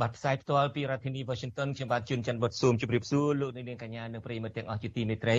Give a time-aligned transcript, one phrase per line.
[0.00, 5.38] បាទផ្សាយផ្ទាល់ពីរដ្ឋធានី Washington ខ្ញុំបាទជួនច័ន្ទបុតស៊ូមជម្រាបសួរលោកនាងកញ្ញានិងប្រិយមិត្តទាំងអស់ជាទីមេត្រី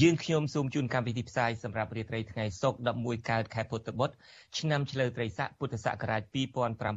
[0.00, 4.14] យើងខ្ញុំសូមជូនកម្មវិធីផ្សាយសម្រាប់រាត្រីថ្ងៃសុក្រ11កើតខែពុទ្ធបុត្រ
[4.58, 6.22] ឆ្នាំឆ្លូវត្រីស័កពុទ្ធសករាជ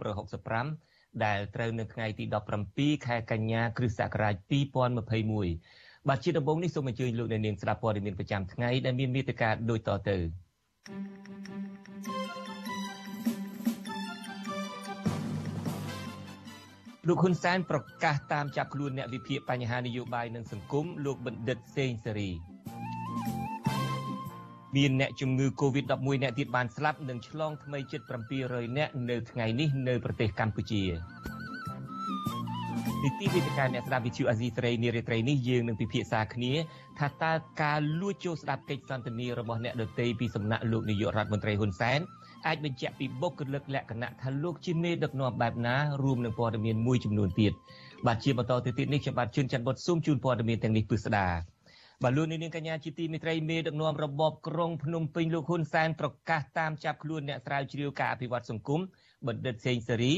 [0.05, 2.25] 2565ដែលត្រូវនៅថ្ងៃទី
[2.65, 4.35] 17ខែកញ្ញាគ្រិស្តសករាជ
[5.21, 10.17] 2021បាទជាដំបូងនេះសូមអញ្ជើញលោកអ្នកនាងស្ដាប់ព័ត៌មានប្រចាំថ្ងៃដែលមានមេត្តាដូចតទៅ
[17.07, 22.31] លោកហ៊ុនសែនប្រកាសតាមចាប់ខ្លួនអ្នកវិភាគបញ្ហានយោបាយនិងសង្គមលោកបណ្ឌិតសេងសេរី
[24.75, 28.01] មានអ្នកជំងឺ Covid-11 អ្នកទៀតបានស្លាប់និងឆ្លងថ្មីជិត
[28.39, 30.83] 700នាក់នៅថ្ងៃនេះនៅប្រទេសកម្ពុជា
[33.03, 36.53] នីតិវិទ្យាអ្នកស្ដាប់វិទ្យុអាស៊ីសេរីនារីត្រីនេះយើងនឹងពិភាក្សាគ្នា
[36.99, 41.99] ថាតើការលួចចូលស្ដាប់កិច្ចសន្ទនារបស់អ្នកដទៃពីសំណាក់លោកនាយករដ្ឋមន្ត្រីហ៊ុនសែន
[42.47, 47.53] អាចបញ្ជាក់ពីបុគ្គលិកលក្ខណៈថាលោកជាមេដឹកនាំបែបណារួមនឹងព័ត៌មានមួយចំនួនទៀត
[48.07, 51.27] បាទជាបន្តទៅទៀតនេះខ្ញុំបាទជួនច័ន្ទបុតស៊ូមជូនព័ត៌មានទាំងនេះពិស្ដា
[52.03, 58.79] បាទលោកនាងកញ្ញាជាទីមេត្រីមេដឹកនាំរបបក្រុងភ្នំពេញលោកហ៊ុនសែនប្រកាសតាមចាប់ខ្លួនអ្នកស្រាវជ្រាវការអភិវឌ្ឍសង្គម
[59.27, 60.13] បណ្ឌិតសេងសេរី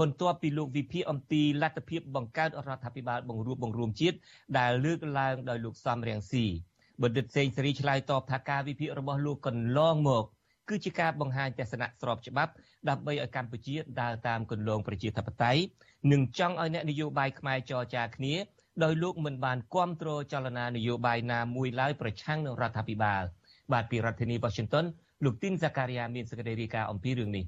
[0.00, 4.16] បន្ទាប់ពីលោកវិភាគអំពីលទ្ធភាពបង្កើតរដ្ឋាភិបាលបង្រួបបង្រួមជាតិ
[4.58, 6.44] ដែលលើកឡើងដោយលោកសំរៀងស៊ី
[7.02, 10.24] បណ្ឌិតសេងសេរីឆ្លើយតបថាការវិភាគរបស់លោកកន្លងមក
[10.68, 12.52] គឺជាការបង្ហាញទស្សនៈស្របច្បាប់
[12.88, 15.62] ដើម្បីឲ្យកម្ពុជាដើរតាមគន្លងប្រជាធិបតេយ្យ
[16.12, 18.34] និងចង់ឲ្យអ្នកនយោបាយខ្មែរចរចាគ្នា
[18.82, 23.22] ដោយលោកមិនបានគ្រប់គ្រងចលនានយោបាយណាមួយឡើយប្រឆាំងនឹងរដ្ឋាភិបាល
[23.72, 24.84] បាទពីរដ្ឋធានី Washington
[25.24, 27.44] លោកទីនសាការីយ៉ាមានសេចក្តីរាយការណ៍អំពីរឿងនេះ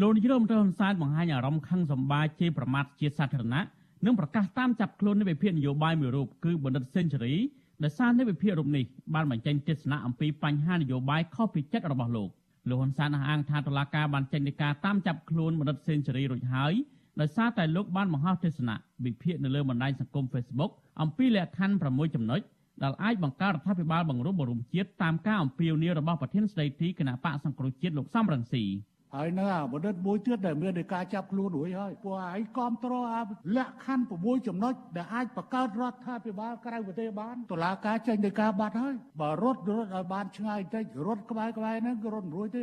[0.00, 3.62] លោកនាយរដ្ឋមន្ត្រីហ៊ុនសែនបង្ហាញអារម្មណ៍ខឹងសម្បាជេរប្រមាថជាសាធារណៈ
[4.06, 7.34] និងប្រកាសតាមចាប់ខ្លួននៃវិភាគនយោបាយមួយរូបគឺបណ្ឌិតសេនស៊ូរី
[7.82, 12.30] ដែលសារនៃវិភាគរូបនេះបានបញ្ចេញទស្សនៈអំពីបញ្ហានយោបាយខុសពីចិត្តរបស់លោក
[12.68, 16.72] លោកហ៊ុនសែនអះអាងថាតុលាការបានចេញដីកាតាមចាប់ខ្លួនបណ្ឌិតសេនស៊ូរីរួចហើយ
[17.20, 20.70] ដោយសារតែលោកបានបង្ហោះទស្សនៈវិភាគនៅលើបណ្ដាញសង្គម Facebook
[21.02, 22.40] អំពីលក្ខខណ្ឌ6ចំណុច
[22.82, 28.64] ដែលអាចបង្កើតរដ្ឋាភិបាលបង្រួបបង្រួមជាតិតាមការអំពាវនាវរបស់ប្រធានស្ដីទីគណៈបកសង្គ្រោះជាតិលោកសំរងស៊ី
[29.16, 33.22] ហើយនៅអាបណ្ឌិតមួយទៀតដែលមាននៃការចាប់ខ្លួនរួចហើយពួកឯងគ្រប់គ្រងអា
[33.56, 42.62] លក្ខខណ្ឌ6ចំណុចដែលអាចបង្កើតរដ្ឋាភិបាលក្រៅប្រទេសបានតុលាការចេញនៃការបាត់ហើយបើរត់រត់ឲ្យបានឆ្ងាយតិចរត់ក្បែរក្បែរហ្នឹងក៏រត់មិនរួចទេ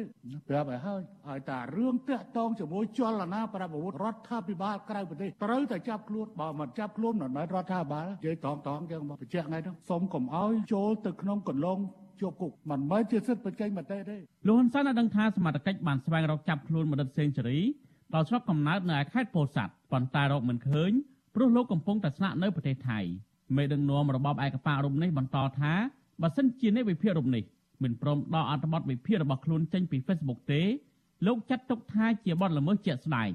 [0.49, 11.79] ប្រាប់ឲ្យហើយហើយតារឿងតាក់តងជាមួយចលនាប្រពន្ធរដ្ឋាភិបាលក្រៅប្រទេសត្រូវតែចាប់ខ្លួនបើមិនចាប់ខ្លួនមិនមែនរដ្ឋាភិបាលនិយាយតងតងយ៉ាងបញ្ជាក់ថ្ងៃហ្នឹងសូមកុំឲ្យចូលទៅក្នុងកន្លង
[12.21, 14.17] ជាប់គុកមិនមែនជាសិទ្ធិបញ្ចេញមតិទេ
[14.47, 17.59] លោកហ៊ុនសែនបានដឹងថាសមត្ថកិច្ចបានស្វែងរកចាប់ខ្លួនបណ្ឌិតសេងសេរី
[18.13, 20.91] ដល់ស្រុកកំណើតនៅឯខេត្តពោធិ៍សាត់ប៉ុន្តែរកមិនឃើញ
[21.35, 22.99] ព្រោះលោកកំពុងតែស្នាក់នៅប្រទេសថៃ
[23.55, 25.73] មេដឹកនាំរបបឯកបករូបនេះបន្តថា
[26.21, 27.43] បើសិនជាអ្នកវិភាគរូបនេះ
[27.83, 30.61] មិនព្រមដកអត្ថបទវិភាគរបស់ខ្លួនចេញពី Facebook ទេ
[31.27, 33.31] លោកចាត់ទុកថាជាបទល្មើសជាក់ស្ដែង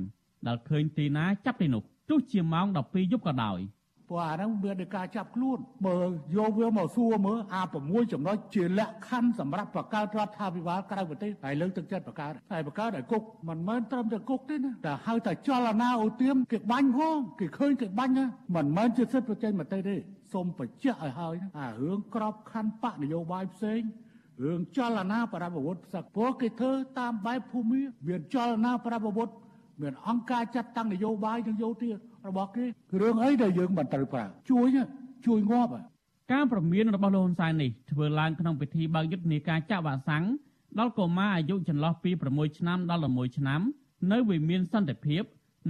[0.46, 3.58] ដែលឃើញទីណាចាប់ទីនោះទោះជាម៉ោង12យប់ក៏ដោយ។
[4.12, 5.98] ព្រោះអាហ្នឹងមាននៃការចាប់ខ្លួនបើ
[6.36, 18.12] យកវាមកសួរមើលអា6ចំណុចជាលក្ខខណ្ឌសម្រាប់បង្កើតរដ្ឋាភិបាលក្រៅប្រទេសហើយលើកទឹកចិត្តបង្កើតហើយបង្កើតឲ្យគុកមិនមែនត្រឹមតែគុកទេណាតែហៅតែចលនាអូទៀមគេបាញ់ហងគេឃើញគេបាញ់
[18.56, 19.96] មិនមែនជាសិទ្ធិប្រជែងមតិទេ
[20.32, 23.80] សូមបញ្ជាក់ឲ្យហើយអារឿងក្របខណ្ឌបកនយោបាយផ្សេង
[24.44, 29.28] រឿងចលនាប្រពវុធសឹកព្រោះគេធ្វើតាមបែបភូមិមានចលនាប្រពវុធ
[29.80, 31.90] មានអង្គការចាត់តាំងនយោបាយទាំងយោធា
[32.28, 32.64] របស់គេ
[33.00, 34.68] រឿងអីដែលយើងមិនត្រូវប្រើជួយ
[35.26, 35.70] ជួយងាប់
[36.32, 40.24] ការប្រមានរបស់លោកហ៊ុនសែននេះធ្វើឡើងក្នុងពិធីបើកយុទ្ធនាការចាក់វ៉ាក់សាំង
[40.78, 43.60] ដល់កុមារអាយុចន្លោះពី6ឆ្នាំដល់11ឆ្នាំ
[44.12, 45.22] នៅវិមានសន្តិភាព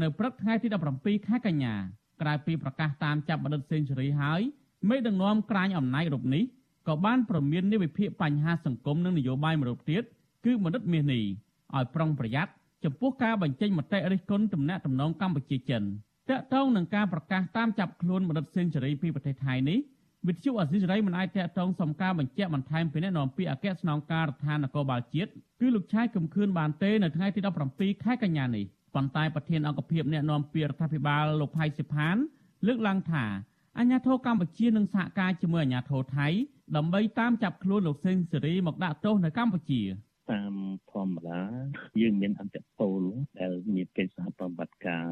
[0.02, 0.66] នៅព្រឹកថ្ងៃទី
[0.96, 1.74] 17ខែកញ្ញា
[2.20, 4.40] ក្រៅពីប្រកាសតាមចាប់បណ្ឌិតសេនស៊ូរីហើយ
[4.88, 6.42] មេដឹកនាំក្រាញអំណាចរូបនេះ
[6.88, 10.02] ក៏បានប្រមាននៃវិភាគបញ្ហាសង្គមនិងនយោបាយមួយរូបទៀត
[10.44, 11.22] គឺបណ្ឌិតមាសនេះ
[11.76, 12.52] ឲ្យប្រុងប្រយ័ត្ន
[12.84, 15.82] ចំពោះការបញ្ចេញមតិរិះគន់ទំនាក់ទំនងកម្ពុជាចិន
[16.32, 19.78] តកតងនឹងការប្រកាសតាមចាប់ខ្លួនបណ្ឌិតសេនស៊ូរីពីប្រទេសថៃនេះ
[20.28, 25.30] វិទ្យុអស៊ីសេរីមិនអាចតកតងសំការបញ្ជាក់បន្ថែមពីអ្នកនាំពាក្យអគ្គស្នងការដ្ឋាននគរបាលជាតិ
[25.60, 27.40] គឺលោកឆាយកំខឿនបានទេនៅថ្ងៃទី
[27.72, 28.64] 17ខែកញ្ញានេះ
[28.94, 32.16] ប៉ុន្តែប្រធានអង្គភិបអ្នកនាំពាក្យរដ្ឋាភិបាលលោកផៃសិផាន
[32.66, 33.24] លើកឡើងថា
[33.78, 36.28] អាញាធរកម្ពុជានឹងសហការជាមួយអាញាធរថៃ
[36.76, 39.82] ដើម្បីតាមចាប់ខ្លួនលោកសេនស៊ូរីមកដាក់ទោសនៅកម្ពុជា
[40.32, 40.54] តតាម
[40.92, 41.40] ធម្មតា
[42.00, 43.00] យើងមានអន្តរពល
[43.40, 45.06] ដែលមានកិច្ចសហប្រតិបត្តិការ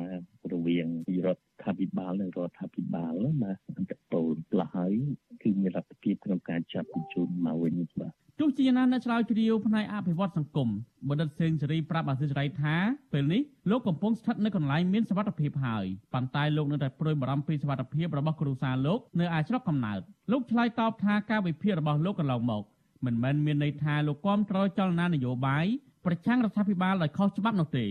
[0.52, 0.87] រវាង
[1.26, 4.94] រដ្ឋាភិបាលនិងរដ្ឋាភិបាលណាអន្តរពលផ្លាស់ហើយ
[5.43, 10.69] គឺមានលទ្ធភាពក្នុងការចាប់បញ្ជូនមកវិញបាទទោះជាយ៉ាងណាអ្នកឆ្លើយជ្រាវផ្នែកអភិវឌ្ឍសង្គម
[11.08, 12.76] បណ្ឌិតសេងសេរីប្រាប់អាស៊ីសេរីថា
[13.12, 15.84] ពេលនេះលោកកំពុងស្ថិតនៅកន្លែងមានសុវត្ថិភាពហើយ
[16.14, 20.00] ប៉ុន្តែលោកនៅតែព្រួយបារម្ភពីសុវត្ថិភាពរបស់គ្រួសារលោកនៅឯស្រុកកំណើត
[20.32, 22.64] លោកឆ្លើយតបថាការវិភាគរបស់លោកកន្លងមក
[23.05, 25.67] មិនមែនមានន័យថាលោកគាំទ្រចលនានយោបាយ
[26.05, 27.87] ប្រឆាំងរដ្ឋាភិបាលដោយខុសច្បាប់នោះទេ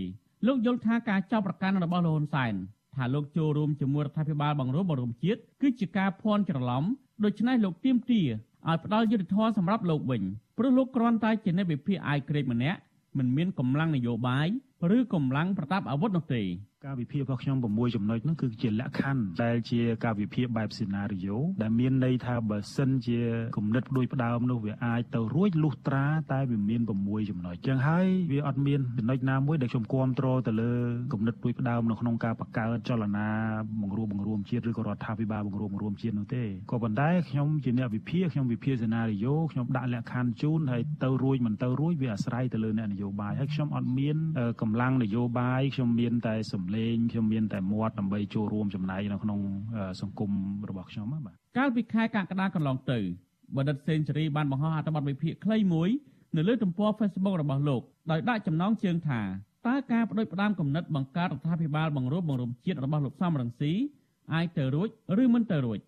[0.47, 2.53] លោកយល់ថាការចោទប្រកាន់របស់លោកហ៊ុនសែន
[2.95, 6.83] ថាលោកចូលរួមជាមួយរដ្ឋាភិបាលបង្រួបបង្រួមជាតិគឺជាការភ័ន្តច្រឡំ
[7.23, 10.23] ដូច្នេះលោកទៀមទាឲ្យផ្ដាល់យុទ្ធធម៌សម្រាប់លោកវិញ
[10.57, 12.79] ព្រោះលោកគ្រាន់តែជាអ្នកវិភាគអាយក្រេតម្នាក់
[13.17, 14.47] មិនមានកម្លាំងនយោបាយ
[14.97, 16.41] ឬកម្លាំងប្រដាប់អាវុធនោះទេ
[16.87, 23.19] ការវិភាគរបស់ខ្ញុំ6ចំណុចហ្នឹងគឺជាលក្ខខណ្ឌដែលជាការវិភាគបែបសេណារីយ៉ូដែលមានន័យថាបើសិនជា
[23.57, 30.73] គំនិតផ្ដួចផ្ដើមនោះវាអាចទៅរួចលុះត្រាតែវាមាន6ចំណុចចឹងហើយវាអត់មានចំណុចណាមួយដែលខ្ញុំគ្រប់គ្រងទៅលើ
[31.13, 33.27] គំនិតផ្ដួចផ្ដើមនៅក្នុងការបង្កើតចលនា
[33.81, 44.17] បង្រួបបង្រួមជាតិឬក៏រដ្ឋាភិបាលបង្រួបបង្រួមជាតិនោះទេក៏ប៉ុន្តែខ្ញុំជាអ្នកវិភាគខ្ញុំវិភាគសេណារីយ៉ូខ្ញុំដាក់លក្ខខណ្ឌជូនហើយទៅរួចមិនទៅរួចវាអាស្រ័យទៅលើអ្នកនយោបាយហើយខ្ញុំអត់មាន
[44.61, 49.39] កម្លាំងនយោបាយខ្ញុំមានតែសំលេងខ្ញុំមានតែមាត់ដើម្បីចូលរួមចំណែកនៅក្នុង
[50.01, 50.31] សង្គម
[50.69, 52.99] របស់ខ្ញុំបាទកាលពីខែកក្កដាកន្លងទៅ
[53.57, 55.89] បណ្ឌិតសេនស៊ូរីបានបង្ហោះអត្ថបទវិភាគខ្លីមួយ
[56.35, 57.81] នៅលើទំព័រ Facebook របស់លោក
[58.11, 59.21] ដោយដាក់ចំណងជើងថា
[59.67, 63.73] តើការបដិផ្ដាំគំនិតបង្កើតរដ្ឋាភិបាលបង្រួបបង្រួមជាតិរបស់លោកសំរងស៊ី
[64.33, 64.87] អាចទៅរួច
[65.23, 65.79] ឬមិនទៅរួច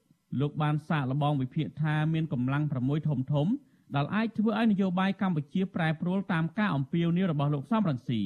[0.42, 3.48] លោកបានសាកល្បងវិភាគថាមានកម្លាំង6ធំធំ
[3.96, 8.22] ដែលអាចធ្វើឲ្យនយោបាយកម្ពុជាប្រែប្រួលតាមការអំពាវនាវរបស់លោកសំរងស៊ី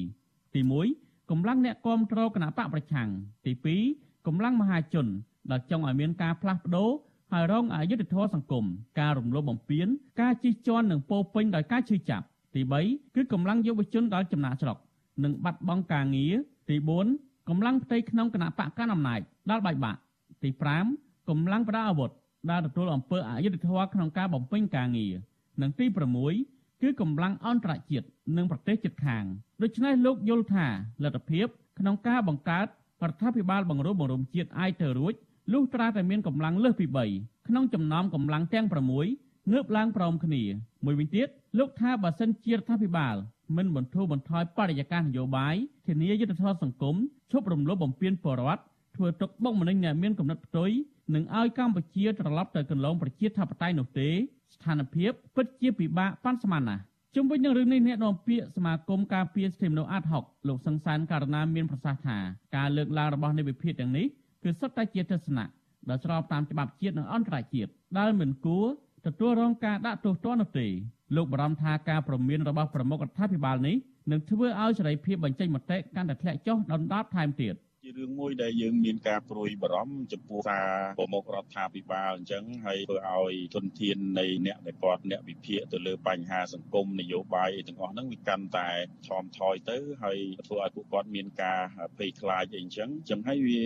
[0.54, 3.08] ទី1 កម្លាំងអ្នកគាំទ្រគណៈបកប្រឆាំង
[3.46, 3.52] ទី
[3.90, 5.08] 2កម្លាំងមហាជន
[5.52, 6.90] ដែលចង់ឲ្យមានការផ្លាស់ប្ដូរ
[7.32, 8.66] ហើយរងអយុត្តិធម៌សង្គម
[9.00, 9.88] ការរំលោភបំពាន
[10.22, 12.26] ការជិះជាន់និងពោពេញដោយការឈឺចាប់
[12.56, 14.78] ទី3គឺកម្លាំងយុវជនដែលចំណាក់ស្រុក
[15.24, 16.34] និងបាត់បង់ការងារ
[16.70, 16.76] ទី
[17.14, 19.20] 4កម្លាំងផ្ទៃក្នុងគណៈបកកណ្ដាលអំណាច
[19.50, 20.00] ដែលបែកបាក់
[20.44, 20.50] ទី
[20.90, 22.12] 5កម្លាំងប្រដាប់អាវុធ
[22.50, 25.14] ដែលទទួលអំពើអយុត្តិធម៌ក្នុងការបំពេញការងារ
[25.62, 25.86] និងទី
[26.34, 28.08] 6គឺកម្លាំងអន្តរជាតិ
[28.38, 29.24] និងប្រទេសជិតខាង
[29.64, 30.68] ដូច្នេះលោកយល់ថា
[31.04, 31.48] លទ្ធភាព
[31.80, 32.68] ក្នុងការបង្កើត
[33.08, 35.14] រដ្ឋាភិបាលបង្រួបបង្រួមជាតិអាចទៅរួច
[35.54, 36.86] លុះត្រាតែមានកម្លាំងលើសពី
[37.18, 38.66] 3ក្នុងចំណោមកម្លាំងទាំង
[39.10, 40.44] 6ងើបឡើងព្រមគ្នា
[40.86, 43.16] មួយវិញទៀតលោកថាបើសិនជារដ្ឋាភិបាល
[43.58, 45.56] មិនបន្ធូរបន្ថយបរិយាកាសនយោបាយ
[45.88, 46.96] ធានាយុទ្ធសាស្ត្រសង្គម
[47.32, 48.62] ឈប់រំលោភបំពានពលរដ្ឋ
[48.96, 50.72] ធ្វើទុកបុកម្នេញអ្នកមានកំណត់ផ្ទុយ
[51.16, 54.10] និងឲ្យកម្ពុជាត្រឡប់ទៅកន្លងប្រជាធិបតេយ្យនោះទេ
[54.56, 56.82] ស្ថានភាពពិតជាពិបាកប៉ាន់ស្មានណាស់
[57.16, 62.18] ជុំវិញនឹងរឿងនេះអ្នកនាំពាក្យសមាគមការពារសិទ្ធិមនុស្សអាត់ហុកលោកសង្សានករណាមានប្រសាសន៍ថា
[62.56, 64.06] ការលើកឡើងរបស់នៃវិភាគទាំងនេះ
[64.44, 65.46] គឺសុទ្ធតែជាទស្សនៈ
[65.90, 68.66] ដែលស្របតាមច្បាប់ជាតិនិងអន្តរជាតិដែលមិនគួរ
[69.06, 70.68] ទទួលរងការដាក់ទោសទណ្ឌនោះទេ
[71.16, 73.76] លោកបារម្ភថាការប្រមានរបស់ប្រមុខរដ្ឋាភិបាលនេះ
[74.12, 77.54] នឹងធ្វើឲ្យសេរីភាពបញ្ចេញមតិកាន់តែធ្លាក់ចុះដុនដាបថែមទៀត
[77.88, 88.70] ជារឿងមួយដែលយើងមានការព្រួយបារម្ភចំពោះការប្រមុខរដ្ឋាភិបាលអញ្ចឹងហើយធ្វើឲ្យទុនធាននៃអ្នកដែលគាត់អ្នកវិភាគទៅលើបញ្ហាសង្គមនយោបាយទាំងអស់ហ្នឹងវាកាន់តែ
[89.08, 91.62] ថមថយទៅហើយធ្វើឲ្យពួកគាត់មានការ
[91.98, 93.64] ភ័យខ្លាចអីអញ្ចឹងអញ្ចឹងហើយវា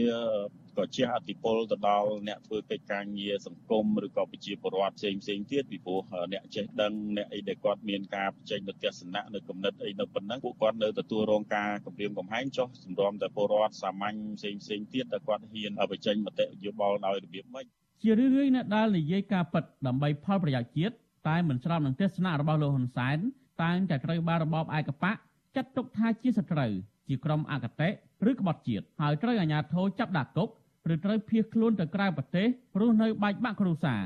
[0.78, 6.02] ក៏ជះអតិពលទៅដល់អ្នកធ្វើកិច្ចការងារសង្គមឬក៏ប្រជាពលរដ្ឋផ្សេងផ្សេងទៀតពីព្រោះ
[6.34, 17.66] អ្នកចេះដឹងអ្នកអីដែលគាត់មានការបញ្ចេញនូវទស្សនៈនៅគំនិតអីនៅប៉ុណ្ណឹងពួកគាត់នៅទទួលរងការគំរាមកំហែងចុះសម្រាប់តែពលរដ្ឋសាមញ្ញផ្សេងផ្សេងទៀតដែលគាត់ហ៊ានបញ្ចេញមតិយោបល់ដោយរបៀបម៉េច
[18.04, 20.96] ជារឿយៗអ្នកដែលនិយាយការពិតដើម្បីផលប្រយោជន៍ជាតិ
[21.30, 23.18] តែមិនស្របនឹងទស្សនៈរបស់លោកហ៊ុនសែន
[23.62, 25.16] តែងតែត្រូវបានរបបឯកបក
[25.56, 26.74] ចាត់ទុកថាជាសត្រូវ
[27.10, 27.90] ជាក្រុមអកតេ
[28.30, 30.50] ឬក្បត់ជាតិហើយត្រូវអាជ្ញាធរចាប់ដាក់គុក
[30.94, 32.48] ឬត្រូវភៀសខ្លួនទៅក្រៅប្រទេស
[32.80, 34.02] រស់នៅបែកបាក់គ្រួសារ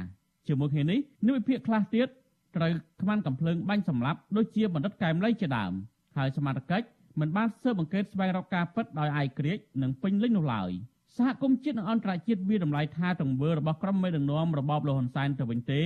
[0.48, 2.08] ជាមួយគ្នានេះនិវិភាគខ្លះទៀត
[2.56, 5.74] ត្រូវខ្មាន់កំភ្លើងបាញ់សម្លាប់ដូចជាបណ្ឌិតកែមលីជាដើម
[6.18, 6.82] ហើយសមាជិក
[7.20, 10.72] មិនបានស៊ើបអង្កេតស្វែងរកការពិតដោយឯករាជ្យនិងពេញលេញនោះឡើយ
[11.18, 15.82] សហគមន៍ជាតិនិងអន្តរជាតិវាតម្លៃថាទង្វើរបស់ក្រុមមេដឹកនាំរបបលហ៊ុនសែនទៅវិញទេ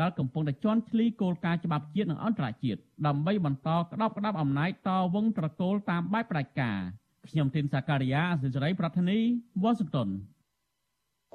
[0.00, 6.78] ដែលកំពុងតែជន់ឈ្លីគោលការណ៍ច្បាប់ជាតិនិងអន្តរជាតិដើម្បីបន្តក្តោបក្តាប់អំណាចតវងត្រកូលតាមបែបផ្ដាច់ការ
[7.28, 9.18] ខ្ញុំទីនសាការីយ៉ាអសិរ័យប្រធានី
[9.62, 10.08] វ៉ាស៊ីនតោន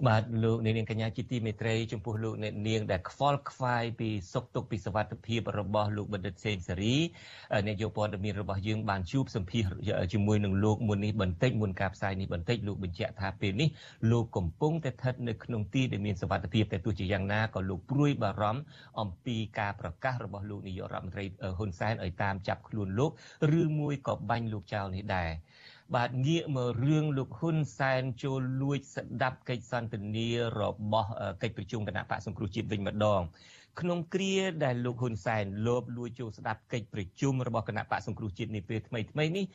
[0.08, 6.96] បាទលោកនាងកញ្ញាជាទីមេត្រីចំពោះលោកអ្នកនាងដែលខ្វល់ខ្វាយពីសុខទុក្ខពីសវត្ថភាពរបស់លោកបណ្ឌិតសេនសេរី
[7.66, 9.64] អ្នកយកព័ត៌មានរបស់យើងបានជួបសម្ភាស
[10.14, 13.70] ជាមួយនឹងលោកមុននេះបន្តិចមុនការផ្សាយនេះបន្តិចលោកបញ្ជាក់ថាពេលនេះ
[14.12, 18.62] លោកកំពុងតែស្ថិតនៅក្នុងទីដែលមានសវត្ថភាពតែទោះជាយ៉ាងណាក៏លោកព្រួយបារម្ភ
[19.00, 21.26] អំពីការប្រកាសរបស់លោកនាយករដ្ឋមន្ត្រី
[21.58, 23.12] ហ៊ុនសែនឲ្យតាមចាប់ខ្លួនលោក
[23.60, 25.30] ឬមួយក៏បាញ់លោកចោលនេះដែរ
[25.96, 30.28] បាទងាកមករឿងលោកហ៊ុនសែនចូលលួចស្ដាប់កិច្ចសន្ទនា
[30.60, 30.62] រ
[30.92, 31.10] បស់
[31.42, 33.22] កិច្ចប្រជុំគណៈបកសង្គ្រោះជាតិវិញម្ដង
[33.80, 39.46] ក្នុងគ្រាដែលលោកហ៊ុនសែនលោបលួចចូលស្ដាប់កិច្ចប្រជុំរបស់គណៈបកសង្គ្រោះជាតិនេះពេលថ្មីថ្មីនេះ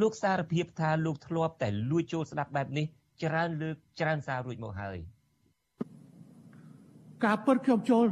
[0.00, 2.86] លោកសារភាពថាលោកធ្លាប់តែលួចចូលស្ដាប់បែបនេះ
[3.22, 4.98] ច្រើនលើកច្រើនសាររួចមកហើយ
[7.24, 8.06] ការពិតខ្ញុំចូល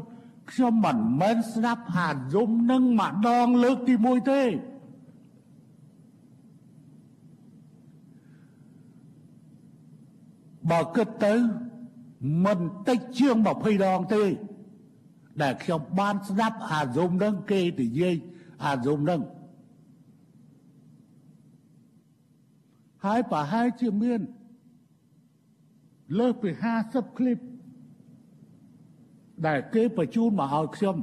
[0.53, 4.43] ខ្ញុំមិនមែនស្ដាប់ហាយំនឹងម្ដងលើកទី1ទេ
[10.71, 11.35] បើគិតទៅ
[12.45, 12.59] មិន
[12.89, 14.25] តិចជាង20ដងទេ
[15.43, 18.17] ដែលខ្ញុំបានស្ដាប់អារម្មណ៍នឹងគេនិយាយ
[18.65, 19.21] អារម្មណ៍នឹង
[23.05, 24.21] ហើយប្រហែលជាមាន
[26.19, 26.51] លើសពី
[26.83, 27.39] 50ឃ្លីប
[29.47, 30.97] ដែលគេបញ្ជូនមកឲ្យខ្ញុំ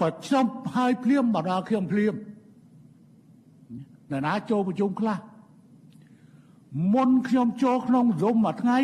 [0.00, 0.44] បើខ្ញុំ
[0.76, 2.14] ហើយភ្លាមមកដល់ខ្ញុំភ្លាម
[4.12, 5.18] នៅណាចូលប្រជុំខ្លះ
[6.92, 8.78] មុនខ្ញុំចូលក្នុងរំមួយថ្ងៃ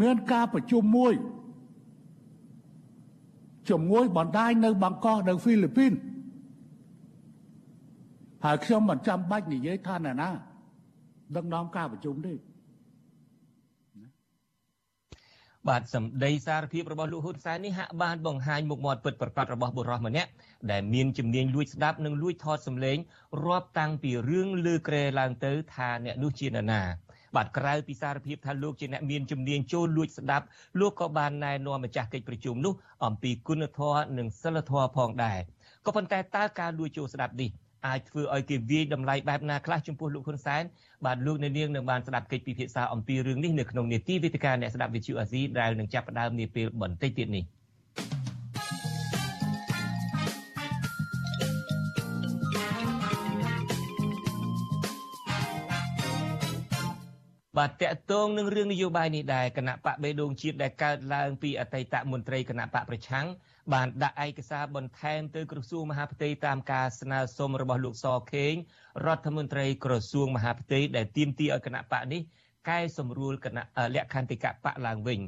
[0.00, 1.12] មានការប្រជុំមួយ
[3.68, 5.92] ជាមួយបណ្ដាញនៅបាងកកនៅហ្វីលីពីន
[8.44, 10.30] ហើយខ្ញុំមិនចាំបាច់និយាយថាណាណា
[11.36, 12.32] ដឹកនាំការប្រជុំទេ
[15.68, 20.30] បាទសម្ដីសារភាពរបស់លោកហ៊ុនសែននេះហាក់បានបង្ហាញមុខមាត់ពិតប្រាកដរបស់បុរសម្នាក់
[20.70, 22.96] ដែលមានជំនាញលួចស្ដាប់និងលួចថតសម្លេង
[23.44, 26.82] រាប់តាំងពីរឿងលើក្រែឡើងទៅថាអ្នកនោះជានរណា
[27.36, 30.44] បាទក្រៅពីសារភាពថាលោកជាអ្នកមានជំនាញចូលលួចស្ដាប់
[30.80, 32.74] លោកក៏បានណែនាំម្ចាស់កិច្ចប្រជុំនោះ
[33.04, 35.38] អំពីគុណធម៌និងសិលធម៌ផងដែរ
[35.86, 37.50] ក៏ប៉ុន្តែតើការលួចចូលស្ដាប់នេះ
[37.86, 40.62] អាចធ្វើឲ្យគេវាយតម្លៃបែបណាខ្លះចំពោះលោកហ៊ុនសែន
[41.04, 47.44] បាទលោកអ្នកនាងនឹងបានស្ដាប់កិច្ចពិភាក្សាអំពីរឿងនេះនៅក្នុងនេតិវេទិកាអ្នកស្ដាប់វិទ្យុអាស៊ីដែលនឹងចាប់ផ្ដើមនាពេលបន្តិចទៀតនេះ
[57.58, 63.26] បាទតកតងនឹងរឿងនយោបាយនេះដែរគណៈបកបេដងជាតិដែលកើតឡើងពីអតីតមន្ត្រីគណៈបកប្រឆាំង
[63.72, 68.54] បានដាក់ឯកសារបន្ថែមទៅក្រសួងមហាផ្ទៃតាមការស្នើសុំរបស់លោកសខេង
[69.06, 72.20] រដ្ឋមន្ត្រីក្រសួងមហាផ្ទៃដែលទាមទារឲ្យគណៈបកនេះ
[72.68, 73.64] កែសម្រួលគណៈ
[73.94, 75.20] លក្ខន្តិកៈបកឡើងវិញ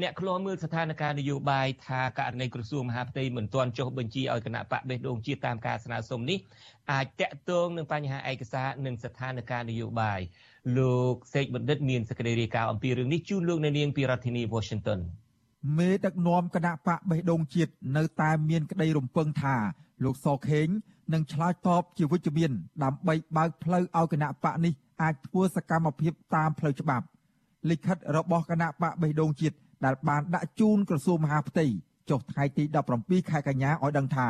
[0.00, 6.38] អ្នកឃ្លាំមើលស្ថានភាពនយោបាយថាករណីក្រសួងមហាផ្ទៃមិនទាន់ចុះបញ្ជីឲ្យគណៈបកបេះដូងជាតិតាមការស្នើសុំនេះ
[6.92, 10.20] អាចតាក់ទងនឹងបញ្ហាឯកសារនិងស្ថានភាពនយោបាយ
[10.78, 15.00] លោកសេកបណ្ឌិតមានសេចក្តីរាយការណ៍អំពីរឿងនេះជូនលោកនៅនាងពីរដ្ឋធានី Washington
[15.78, 19.56] មេដឹកនាំគណៈបកបេះដូងជាតិនៅតែមានក្តីរំពឹងថា
[20.04, 20.68] លោកសខេង
[21.12, 22.50] នឹងឆ្លើយតបជាវិជ្ជមាន
[22.84, 27.04] ដើម្បីបើកផ្លូវឲ្យគណៈបកនេះអាចធ្វើសកម្មភាពតាមផ្លូវច្បាប់
[27.70, 31.66] លិខិតរបស់គណៈបកបេះដូងជាតិដែលបានដាក់ជូនក្រសួងមហាផ្ទៃ
[32.10, 32.64] ចុះថ្ងៃទី
[32.96, 34.28] 17ខែកញ្ញាឲ្យដឹងថា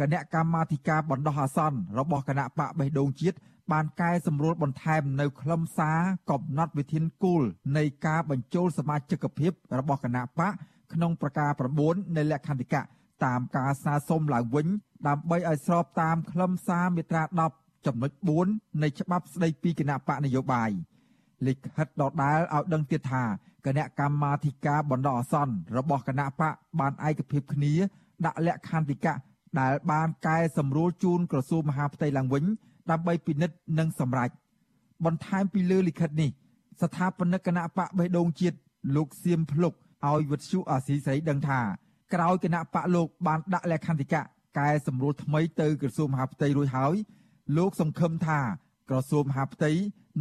[0.00, 3.36] គណៈកម្មាធិការបណ្ដោះអាសន្នរបស់គណៈបកបេះដូងជាតិ
[3.72, 6.00] បានកែសម្រួលបន្ថែមនៅខ្លឹមសារ
[6.30, 7.42] កំណត់វិធានគោល
[7.76, 10.52] នៃការបញ្ចូលសមាជិកភាពរបស់គណៈបក
[10.92, 11.50] ក្នុងប្រការ
[11.82, 12.82] 9នៃលក្ខន្តិកៈ
[13.24, 14.66] តាមការសាសុំឡើងវិញ
[15.08, 17.22] ដើម្បីឲ្យស្របតាមខ្លឹមសារមាត្រា
[17.54, 18.12] 10ចំណុច
[18.46, 20.70] 4នៃច្បាប់ស្តីពីគណៈបកនយោបាយ
[21.46, 23.24] លិខិតដដាលឲ្យដឹងទៀតថា
[23.66, 27.74] គណៈកម្មាធិការបណ្ដោះអាសន្នរបស់គណៈបកបានឯកភាពគ្នា
[28.24, 29.14] ដាក់លក្ខន្តិកៈ
[29.60, 32.44] ដែលបានកែសម្រួលជូនក្រសួងមហាផ្ទៃឡើងវិញ
[32.90, 34.30] ដើម្បីពិនិត្យនិងសម្រេច
[35.04, 36.30] បន្ថែមពីលើលិខិតនេះ
[36.82, 38.56] ស្ថាបនិកគណៈបកបេះដូងជាតិ
[38.96, 39.72] លោកសៀមភ្លុក
[40.08, 41.60] ឲ្យវិទ្យុអាស៊ីសេរីដឹងថា
[42.14, 44.22] ក្រោយគណៈបកលោកបានដាក់លក្ខន្តិកៈ
[44.58, 46.94] កែសម្រួលថ្មីទៅក្រសួងមហាផ្ទៃរួចហើយ
[47.56, 48.40] លោកសង្ឃឹមថា
[48.90, 49.70] ក្រសួងមហាផ្ទៃ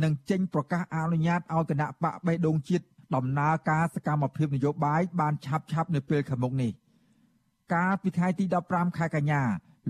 [0.03, 2.85] នឹងចេញប្រកាសអនុញ្ញាតឲ្យគណៈបកបេះដូងជាតិ
[3.15, 6.71] ដំណើរការសកម្មភាពនយោបាយបានឆាប់ឆាប់នៅពេលខាងមុខនេះ
[7.73, 9.41] កាលពីថ្ងៃទី15ខែកញ្ញា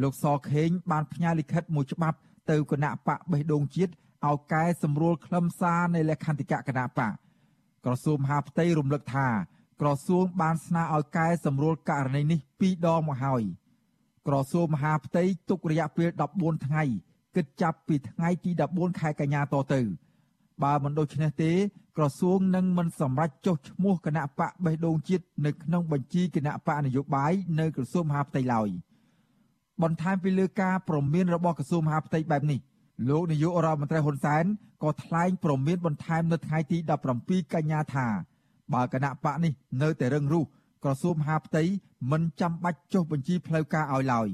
[0.02, 2.18] លោកសខេងបានផ្ញើលិខិតមួយច្បាប់
[2.50, 3.92] ទៅគណៈបកបេះដូងជាតិ
[4.28, 7.12] ឲ្យកែសម្រួលខ្លឹមសារនៃលក្ខន្តិកៈគណៈបក
[7.86, 9.28] ក្រសួងមហាផ្ទៃរំលឹកថា
[9.82, 13.44] ក្រសួងបានស្នើឲ្យកែសម្រួលករណីនេះពីរដងមកហើយ
[14.28, 16.84] ក្រសួងមហាផ្ទៃទុករយៈពេល14ថ្ងៃ
[17.36, 19.82] គិតចាប់ពីថ្ងៃទី14ខែកញ្ញាតទៅ
[20.64, 21.52] បើមិនដូច្នេះទេ
[21.98, 28.70] ក្រសួងនឹងមិនសម្រេចចុះឈ្មោះគណៈបកបេះដូងជាតិនៅក្នុងបញ្ជីគណៈបកនយោបាយនៅក្រសួងមហាផ្ទៃឡើយ
[29.84, 32.60] បន្ថែមពីលើការប្រមានរបស់ក្រសួងមហាផ្ទៃបែបនេះ
[33.10, 34.46] លោកនាយករដ្ឋមន្ត្រីហ៊ុនសែន
[34.84, 36.78] ក៏ថ្លែងប្រមានបន្ថែមនៅថ្ងៃទី
[37.16, 38.08] 17កញ្ញាថា
[38.74, 40.46] បើគណៈបកនេះនៅតែរឹងរូស
[40.84, 41.64] ក្រសួងមហាផ្ទៃ
[42.12, 44.30] មិនចាំបាច់ចុះបញ្ជីផ្លូវការឲ្យឡើយ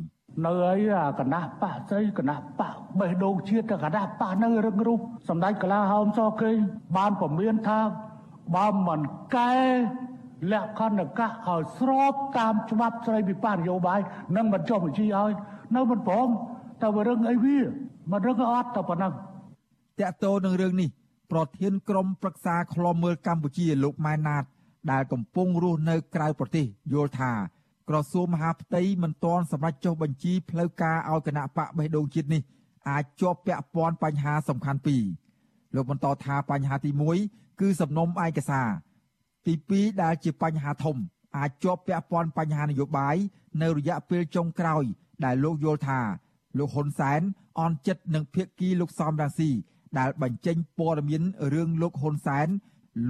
[0.46, 5.00] នៅអីអាគណៈបកស្អីគណៈបកបេះដូងជាតិគណៈបកនៅរឹងរូស
[5.30, 6.52] សម្ដេចកលាហោមសគេ
[6.98, 7.80] បានពមៀនថា
[8.56, 9.00] បើមិន
[9.36, 9.54] កែ
[10.52, 14.00] លក្ខណ្ឌកៈឲ្យស្របតាមច្បាប់ស្ដីពីបញ្ញយោបាយ
[14.36, 15.32] នឹងមិនចុះបញ្ជីឲ្យ
[15.76, 16.30] នៅមិនព្រម
[16.82, 17.58] តែវារឹងអីវា
[18.12, 19.14] មិនរឹងអត់តែប៉ុណ្ណឹង
[20.00, 20.90] តកតោនឹងរឿងនេះ
[21.32, 24.44] ប្រធានក្រុមប្រឹក្សាឃ្លាំមើលកម្ពុជាលោកម៉ែនណាត
[24.92, 27.32] ដែលកំពុងរស់នៅក្រៅប្រទេសយល់ថា
[27.90, 32.42] ក្រសួងមហាផ្ទៃមិនទាន់សម្រេចចុះបញ្ជីផ្លូវការឲ្យគណៈបកបេះដូងជាតិនេះ
[32.90, 35.04] អាចជាប់ពាក់ព័ន្ធបញ្ហាសំខាន់ពីរ
[35.76, 36.92] លោកបន្តថាបញ្ហាទី
[37.26, 38.68] 1គឺសំណុំឯកសារ
[39.46, 40.98] ទី2ដែលជាបញ្ហាធំ
[41.38, 43.16] អាចជាប់ពាក់ព័ន្ធបញ្ហានយោបាយ
[43.62, 44.84] នៅរយៈពេលចុងក្រោយ
[45.26, 46.00] ដែលលោកយល់ថា
[46.58, 47.22] លោកហ៊ុនសែន
[47.60, 49.50] អន់ចិត្តនឹងភៀកគីលោកសំរាំងស៊ី
[49.98, 51.24] ដែលបញ្ចេញព័ត៌មាន
[51.54, 52.48] រឿងលោកហ៊ុនសែន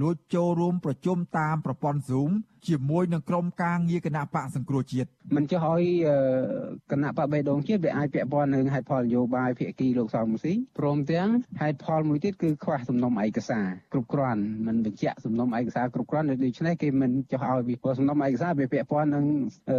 [0.00, 2.30] លួចចូលរួមប្រជុំតាមប្រព័ន្ធ Zoom
[2.68, 5.84] ជាមួយនឹងក្រុមការងារគណៈបកសង្គ្រោះជាតិមិនចោះឲ្យ
[6.92, 11.28] គណៈបកបេដងជាតិវាអាចពាក់ព័ន្ធនឹងហេតុផលនយោបាយភាគីលោកសំស៊ីព្រមទាំង
[11.60, 19.24] ហេតុផលមួយទៀតគឺខ្វះសំណុំឯកសារគ្រប់គ្រាន់មិនបញ្ជាក់សំណុំឯកសារគ្រប់គ្រាន់ដូច្នេះគេមិនចោះឲ្យវាព្រោះសំណុំឯកសារវាពាក់ព័ន្ធនឹង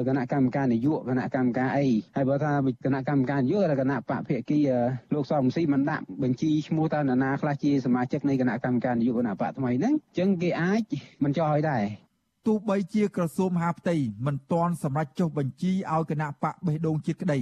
[0.07, 2.51] គណៈកម្មការនយោបាយគណៈកម្មការអីហើយបើថា
[2.85, 4.59] គណៈកម្មការនយោបាយឬគណៈបកភាគី
[5.13, 10.83] លោកសំស៊ីមិនដាក់បញ្ជីឈ្មោះតើនរណាខ្លះជាសមាជិកនៃគណៈកម្មការនយោបាយគណៈបកថ្មីហ្នឹងអញ្ចឹងគេអាច
[11.23, 12.06] មិនចោះឲ្យដែរ
[12.47, 17.39] ទោះបីជាក្រសួងមហាផ្ទៃមិនទាន់សម្រេចចុះបញ្ជីឲ្យគណៈបកបេះដូងជាតិក្តី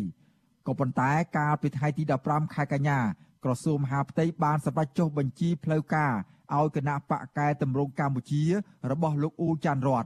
[0.67, 2.99] ក៏ប៉ុន្តែកាលពីថ្ងៃទី15ខែកញ្ញា
[3.43, 6.13] ក្រសួងមហាផ្ទៃបានសម្រេចចុះបញ្ជីផ្លូវការ
[6.55, 8.43] ឲ្យគណៈបកកែតម្រង់កម្ពុជា
[8.91, 10.05] របស់លោកអ៊ូចាន់រត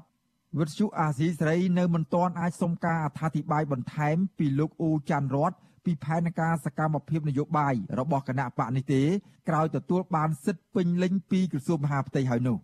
[0.59, 5.51] វិទ្យុអាស៊ីសេរីនៅមិនទាន់អាចសុំការអធិប្បាយបន្ថែមពីលោកអ៊ូចាន់រត
[5.85, 9.01] ពីផែនការសកម្មភាពនយោបាយរបស់គណៈបកនេះទេ
[9.49, 12.57] ក្រោយទទួលបានសិទ្ធិពេញលេញពីក្រសួងមហាផ្ទៃហើយនោះ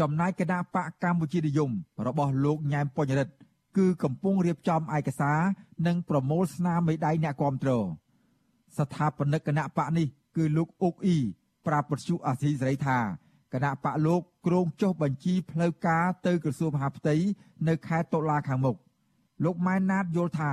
[0.00, 1.70] ចំណែកគណៈបកកម្ពុជានិយម
[2.06, 3.34] របស់លោកញ៉ែមពុញរិទ្ធ
[3.76, 5.38] គឺកំពុងរៀបចំឯកសារ
[5.86, 7.70] និងប្រមូលស្នាមមេដៃអ្នកគាំទ្រ
[8.78, 11.18] ស្ថាបនិកគណៈបកនេះគឺលោកអុកអ៊ី
[11.66, 12.98] ប្រាប់ពទ្យុអាស៊ីសេរីថា
[13.52, 17.14] គណៈបកលោកគ្រងចុះបញ្ជីផ្លូវការទៅក្រសួងមហាផ្ទៃ
[17.68, 18.76] នៅខែតុលាខាងមុខ
[19.44, 20.52] លោកម៉ែនណាតយល់ថា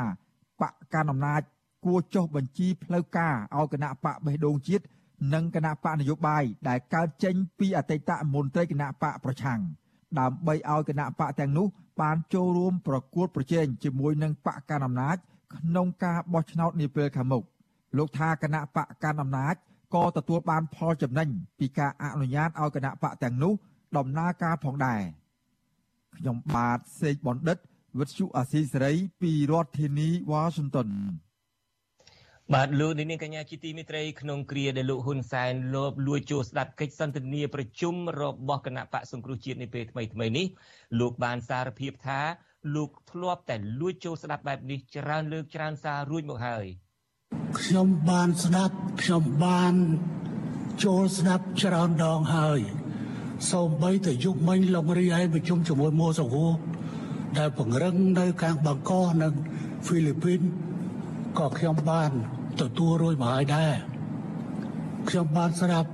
[0.61, 1.41] បកកណ្ដាលអំណាច
[1.85, 4.83] គួរចុះបញ្ជីផ្លូវការឲ្យគណៈបកបេះដូងជាតិ
[5.33, 9.59] និងគណៈបកនយោបាយដែលកើតចេញពីអតីតមន្ត្រីគណៈបកប្រឆាំង
[10.19, 11.67] ដើម្បីឲ្យគណៈបកទាំងនោះ
[12.01, 15.17] បានចូលរួមប្រកួតប្រជែងជាមួយនឹងបកកណ្ដាលអំណាច
[15.55, 17.43] ក្នុងការបោះឆ្នោតនាពេលខាងមុខ
[17.97, 19.55] លោកថាគណៈបកកណ្ដាលអំណាច
[19.95, 23.53] ក៏ទទួលបានផលចំណេញពីការអនុញ្ញាតឲ្យគណៈបកទាំងនោះ
[23.97, 25.01] ដំណើរការផងដែរ
[26.17, 27.57] ខ្ញុំបាទសេកបណ្ឌិត
[27.99, 30.89] វិទ្យុអាស៊ីសេរីពីរដ្ឋធានីវ៉ាស៊ីនតោន
[32.53, 40.45] បាទលោកនាងកញ្ញាជាទីមេត្រីក្នុងគ្រាដែលលោកហ៊ុនសែនលោបលួចចូលស្ដាប់កិច្ចសន្ទនាប្រជុំរបស់គណៈបកសង្គ្រោះជាតិនាពេលថ្មីថ្មីនេះ
[40.99, 42.19] លោកបានសារភាពថា
[42.75, 46.65] លោកធ្លាប់តែលួចចូលស្ដាប់បែបនេះច្រើនលើកច្រើនសាររួចមកហើយ
[47.59, 49.73] ខ្ញុំបានស្ដាប់ខ្ញុំបាន
[50.83, 52.59] ចូលស្ដាប់ច្រើនដងហើយ
[53.51, 56.45] សូម្បីតែយុគមិញលោករីឯប្រជុំជាមួយម៉ូសាវូ
[57.37, 59.33] ដែលពង្រឹងនៅខាងបាងកកនិង
[59.85, 60.41] ហ្វីលីពីន
[61.39, 62.11] ក៏ខ្ញុំបាន
[62.61, 63.73] ទទួលរួចមកហើយដែរ
[65.09, 65.89] ខ្ញុំបានស្ដាប់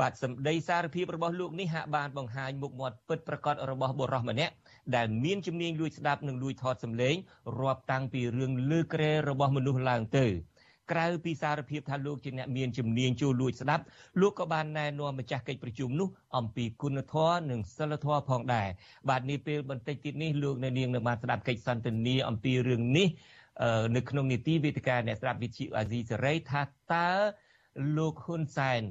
[0.00, 4.52] បាទសម្ដីសារភាពរបស់លោកនេះហាក់បានបង្ហាញមុខមាត់ពិតប្រាកដរបស់បុរសម្នាក់
[4.96, 7.14] ដែលមានជំនាញលួចស្ដាប់និងលួចថតសម្លេង
[7.60, 10.26] រាប់តាំងពីរឿងលើក្រែរបស់មនុស្សឡើងទៅ
[10.92, 13.82] ក្រៅពីសារភាពថាលោកជាអ្នកមានជំនាញចូលលួចស្ដាប់
[14.20, 18.68] លោកក៏បានណែនាំម្ចាស់កិច្ចប្រជុំនោះអំពីគុណធម៌និងសិលធម៌ផងដែរ
[19.08, 23.08] បាទនេះពេលបន្តិចទៀតនេះលោកនៅនាងនឹងបានស្ដាប់កិច្ចសន្ទនាអំពីរឿងនេះ
[23.96, 27.10] នៅក្នុងនីតិវេទិកាអ្នកស្ដាប់វិទ្យុអាស៊ីសេរីថាតើ
[27.96, 28.82] លោកហ៊ុនសែន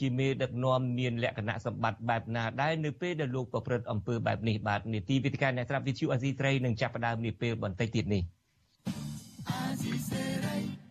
[0.00, 8.22] ជាមេដឹកនាំមានលក្ខណៈសម្បត្តិបែបណាដែរនៅពេលដែលលោកប្រព្រឹត្តអំពើបែបនេះបាទនីតិវិទ្យាអ្នកស្រាប់វិទ្យុអាស៊ីត្រីនឹងចាប់ផ្ដើមនាពេលបន្តិចទៀតនេះ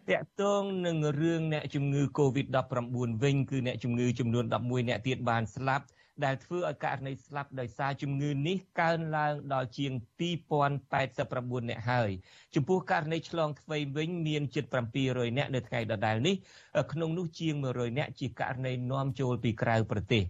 [0.09, 5.85] តកតងនឹងរឿងអ្នកជំងឺ Covid-19 វិញគឺអ្នកជំងឺចំនួន11អ្នកទៀតបានស្លាប់
[6.25, 12.10] ដែលធ្វើឲ្យករណីស្លាប់ដោយសារជំងឺនេះកើនឡើងដល់ជាង2089អ្នកហើយ
[12.56, 14.65] ចំពោះករណីឆ្លងធ្វេងវិញមានជិត
[15.01, 16.36] 700អ្នកនៅថ្ងៃដដែលនេះ
[16.91, 20.23] ក្នុងនោះជាង100អ្នកជាករណីនាំចូលពីក្រៅប្រទេស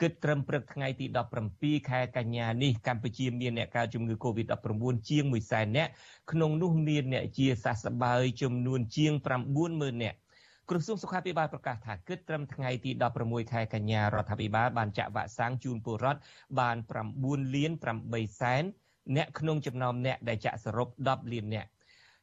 [0.00, 1.06] គិតត្រឹមព្រឹកថ្ងៃទី
[1.48, 5.88] 17ខែកញ្ញានេះកម្ពុជាមានអ្នកកើតជំងឺ Covid-19 ជាង1សែនអ្នក
[6.32, 9.12] ក្នុងនោះមានអ្នកជាសះស្បើយចំនួនជាង
[9.56, 10.14] 90000អ្នក
[10.70, 12.90] ក្រសួងសុខាភិបាលប្រកាសថាគិតត្រឹមថ្ងៃទី
[13.22, 16.20] 16ខែកញ្ញារដ្ឋាភិបាលបានចាក់វ៉ាក់សាំងជូនពលរដ្ឋ
[16.60, 16.76] បាន
[17.16, 17.72] 9លាន
[18.04, 18.62] 8សែន
[19.16, 21.66] អ្នកក្នុងចំណោមអ្នកដែលចាក់សរុប10លានអ្នក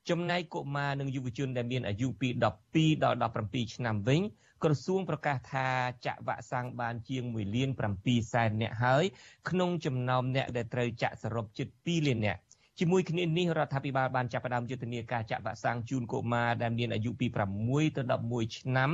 [0.10, 2.30] ចំណែកកុមារនិងយុវជនដែលមានអាយុពី
[2.66, 3.18] 12ដល់
[3.50, 4.22] 17ឆ្នាំវិញ
[4.64, 5.68] ក្រសួងប្រកាសថា
[6.06, 7.70] ចាក់វ៉ាក់សាំងបានជាង1លាន
[8.02, 9.04] 7សែនអ្នកហើយ
[9.50, 12.38] ក្នុងចំណោមអ្នកដែលត្រូវចាក់សរុបជិត2លានអ្នក
[12.80, 17.28] ជាមួយគ្នានេះរដ្ឋាភិបាលបានចាប់ផ្ដើមយុទ្ធនាការចាក់វ៉ាក់សាំងជូនកុមារដែលមានអាយុពី
[17.62, 18.92] 6ទៅ11ឆ្នាំ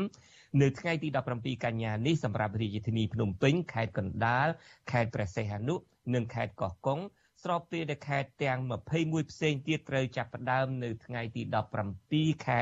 [0.62, 4.48] នៅថ្ងៃទី17កញ្ញានេះសម្រាប់រាជធានីភ្នំពេញខេត្តកណ្ដាល
[4.92, 5.76] ខេត្តព្រះសីហនុ
[6.14, 7.00] និងខេត្តកោះកុង
[7.44, 8.60] ស្របពេលដែលខេត្តទាំង
[8.96, 11.42] 21ផ្សេងទៀតត្រូវចាប់ផ្ដើមនៅថ្ងៃទី
[11.96, 12.62] 17ខែ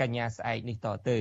[0.00, 1.18] កញ្ញាស្អែកនេះតទៅ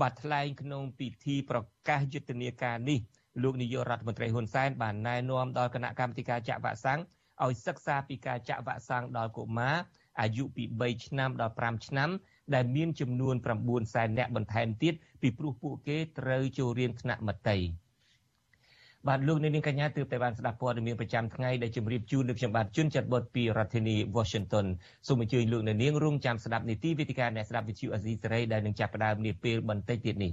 [0.00, 3.00] បាទថ្លែងក្នុងពិធីប្រកាសយុទ្ធនាការនេះ
[3.42, 7.00] លោកនាយករដ្ឋមន្ត្រីហ៊ុនសែនបានណែនាំដល់គណៈកម្មាធិការចាក់វ៉ាក់សាំង
[7.46, 9.76] ឲ្យសិក្សាពីការចាក់វ៉ាក់សាំងដល់កុមារ
[10.20, 12.10] អាយុពី3ឆ្នាំដល់5ឆ្នាំ
[12.54, 17.66] ដែលមានចំនួន9សែននាក់បន្ថែមទៀតពីព្រោះពួកគេត្រូវចូលរៀនថ្នាក់មត្តេយ្យ
[19.08, 24.66] បាទលោកនាងកញ្ញាទើបតែបានស្ដាប់ព័ត៌មានប្រចាំថ្ងៃដែលជម្រាបជូនលោកខ្ញុំបាទជួនចាត់បុតពីរដ្ឋធានី Washington
[25.06, 30.32] សូមអញ្ជើញលោកនាងរងចាំស្ដាប់នីតិវេទិកាអ្នកស្ដាប់វិទ្យុអាស៊ីសេរីដែលនឹងចាប់ផ្ដើមនាពេលបន្តិចទៀតនេះ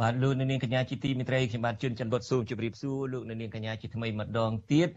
[0.00, 4.88] បាទលោកនាងកញ្ញាជាទីមេត្រីខ្ញុំបាទជួនច័ន្ទបុតសូមជម្រាបសួរលោកនាងកញ្ញាជាថ្មីម្ដងទៀត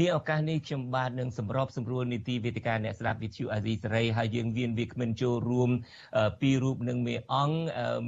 [0.00, 5.70] នេះឱកាសនេះខ្ញុំបាទនឹងសម្របសម្រួលនីតិវេទិកាអ្នកស្ដាប់វិទ្យុអាស៊ីសេរីហើយយើងមានវាគ្មិនចូលរួម
[6.40, 7.58] ពីររូបនឹងមេអង្គ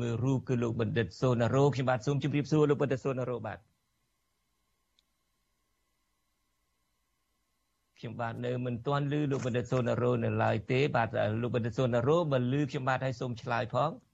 [0.00, 3.58] មួយរូបគឺលោកបណ្ឌិតសូណារ៉ូខ្ញុំបាទសូមជម្រាបសួរលោកបណ្ឌិតសូណារ៉ូបាទ
[7.98, 11.08] ខ្ញុំបាទនៅមិនទាន់ឮលោកបណ្ឌិតសូណារ៉ូនៅឡើយទេបាទ
[11.42, 14.11] លោកបណ្ឌិតសូណារ៉ូបើឮខ្ញុំបាទឲ្យសូមឆ្លើយផងបាទ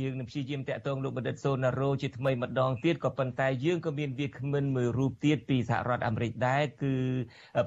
[0.00, 6.94] យើងនឹងព្យាយាមតាក់ទងលោកបណ្ឌិតសូណារ៉ូជាថ្មីម្ដងទៀតក៏ប៉ុន្តែយើងក៏មានវាគ្មិនមួយរូបទៀតពីសហរដ្ឋអាមេរិកដែរគឺ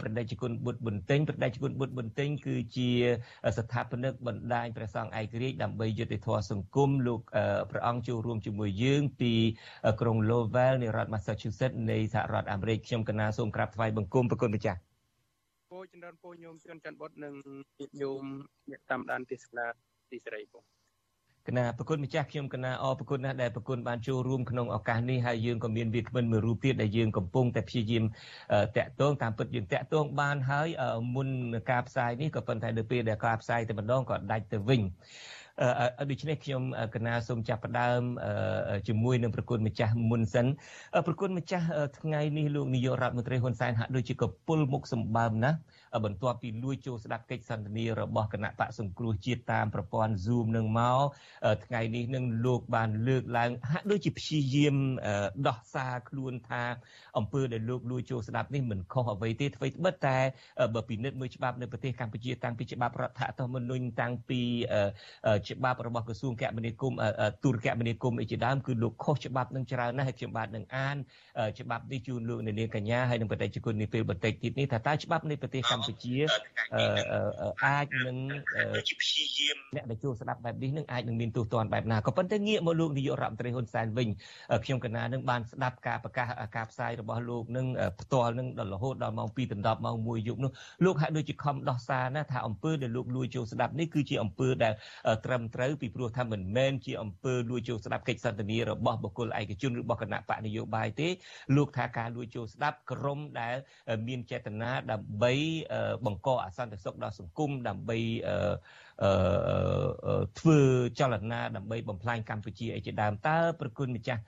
[0.02, 2.90] ប្រដេជគុណបុត្របន្ទិញប្រដេជគុណបុត្របន្ទិញគឺជា
[3.58, 7.20] ស្ថាបនិកបណ្ដាញព្រះសង្ឃឯករាជ្យដើម្បីយុត្តិធម៌សង្គមលោក
[7.72, 9.34] ព្រះអង្គចូលរួមជាមួយយើងពី
[10.02, 14.80] ក្រុង Lowell នៃរដ្ឋ Massachusetts នៃសហរដ្ឋអាមេរិកខ្ញុំកណាសូមក្រាបថ្វាយបង្គំប្រគុណម្ចាស់
[15.72, 17.34] ពោចម្រើនពោញោមជួនច័ន្ទបុត្រនិង
[17.80, 18.24] ញាតិញោម
[18.72, 19.66] អ្នកតាមដានទេសនា
[20.12, 20.64] ទីសេរីបង
[21.48, 28.04] គណៈប្រគុណម្ចាស់ខ្ញុំគណៈអរប្រគុណណាស់ដែលប្រគុណបានចូលរួមក្នុងឱកាសនេះហើយយើងក៏មានវាគ្មិនមួយរូបទៀតដែលយើងកំពុងតែព្យាយាម
[28.78, 30.68] តាក់ទងតាមពិតយើងតាក់ទងបានហើយ
[31.16, 31.28] មុន
[31.72, 34.82] ការផ្សាយនេះក៏ប៉ុន្តែនៅពេលដែលការផ្សាយតែម្ដងក៏ដាច់ទៅវិញ
[36.10, 36.62] ដូច្នេះខ្ញុំ
[36.96, 38.02] កណាសូមចាប់ផ្ដើម
[38.88, 40.48] ជាមួយនឹងប្រគុណម្ចាស់មុនសិន
[41.08, 41.66] ប្រគុណម្ចាស់
[42.00, 45.58] ថ្ងៃនេះលោកនាយករដ្ឋមន្ត្រីហ៊ុនសែនហាក់ដូចជាកពុលមុខសម្បើមណាស់
[46.06, 51.02] បន្ទាប់ពីលួចចូលស្ដាប់កិច្ចសន្ទនារបស់គណៈបកសង្គ្រោះជាតិតាមប្រព័ន្ធ Zoom នឹងមក
[51.66, 54.76] ថ្ងៃនេះនឹងលោកបានលើកឡើងហាក់ដូចជាព្យាយាម
[55.48, 56.64] ដោះសារខ្លួនថា
[57.18, 60.18] អំពើដែលលោកលួចចូលស្ដាប់នេះមិនខុសអ្វីទេអ្វីត្បិតតែ
[60.74, 64.42] បើពិនិត្យមើលច្បាប់នៅប្រទេសកម្ពុជាតាំងពីច្បាប់រដ្ឋធម្មនុញ្ញតាំងពី
[65.50, 67.00] ច្បាប់របស់ក្រសួងគមនាគមន៍
[67.44, 70.96] ទូរគមនាគមន៍អីជាដើមគឺលោកខុសច្បាប់នឹងច្រើនណាស់ហើយខ្ញុំបាទនឹងអាន
[71.60, 76.16] ច្បាប់នេះជូនលោកនាងកញ្ញាហើយនឹងបដិជគុណនេះពេលបន្តិចទៀតនេះថាតើច្បាប់នៃប្រទេសកម្ពុជា
[77.66, 78.18] អាចនឹង
[79.02, 84.08] ព្យាយាមអ្នកដែលចូលស្ដាប់បែបនេះនឹងអាចនឹងមានទោសទណ្ឌបែបណាក៏ប៉ុន្តែងាកមកលោកនាយករដ្ឋមន្ត្រីហ៊ុនសែនវិញ
[84.64, 87.68] ខ្ញុំកណានឹងបានស្ដាប់ការប្រកាសការផ្សាយរបស់លោកនឹង
[88.02, 90.52] ផ្ទាល់នឹងដល់រហូតដល់ម៉ោង2ដល់ម៉ោង1យប់នោះ
[90.86, 94.74] លោកហាក់ដូចជាខំដោះសារណាថាអំពើដែលលោកលួចចូលស្ដាប់នេះគឺជាអំពើដែល
[95.26, 101.08] ត្រឹមត្រូវពីព្រោះថាមិនមែនជាអំពើលួចចូលស្ដាប់កិច្ចសន្ទនារបស់បុគ្គលឯកជនឬរបស់គណៈបកនយោបាយទេ
[101.56, 103.56] លោកថាការលួចចូលស្ដាប់ក្រុមដែល
[104.08, 105.34] មានចេតនាដើម្បី
[106.06, 107.98] បង្កអសន្តិសុខដល់សង្គមដើម្បី
[110.40, 110.60] ធ្វើ
[111.00, 114.22] ចលនាដើម្បីបំផ្លាញកម្ពុជាអីជាដើមតើប្រគុណម្ចាស់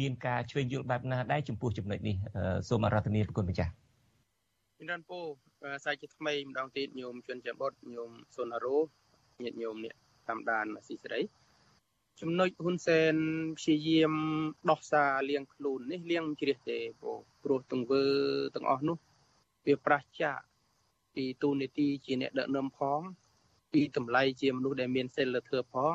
[0.00, 2.16] មានការឆ្វេងយល់បែបណាដែរចំពោះចំណុចនេះ
[2.68, 3.72] សូមអរតនីប្រគុណម្ចាស់
[4.78, 5.18] មានរនពោ
[5.84, 8.78] សាយជាថ្មីម្ដងទៀតញោមជន់ចាំបុតញោមសុនរោ
[9.42, 9.92] ញាតិញោមនេះ
[10.28, 11.20] តាមដានស៊ីសេរី
[12.20, 13.14] ចំណុចហ៊ុនសែន
[13.58, 14.12] ព្យាយាម
[14.70, 16.78] ដោះសារលៀងខ្លួននេះលៀងជ្រះទេ
[17.42, 18.02] ព្រោះទង្វើ
[18.54, 18.96] ទាំងអស់នោះ
[19.66, 20.38] វាប្រះចាក
[21.14, 23.00] ពីទូនីតិជាអ្នកដឹកនាំផង
[23.72, 25.94] ពីតម្លៃជាមនុស្សដែលមានសិលធម៌ផង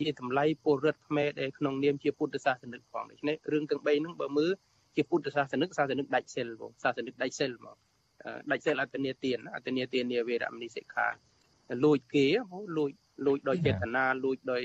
[0.00, 4.52] ជាតម្លៃពលរដ្ឋខ្មែរដែលក្នុងនាមជាពុទ្ធសាសនិកផងដូច្នេះរឿងទាំង3ហ្នឹងបើមើល
[4.96, 7.76] ជាពុទ្ធសាសនិកសាសនិកដាច់សិលបងសាសនិកដាច់សិលមក
[8.50, 11.08] ដាច់សិលអត្តនេទានអត្តនេទាននាវេរមណីសិក្ខា
[11.84, 12.26] លួចគេ
[12.76, 12.90] លួច
[13.26, 14.62] លួចដោយចេតនាលួចដោយ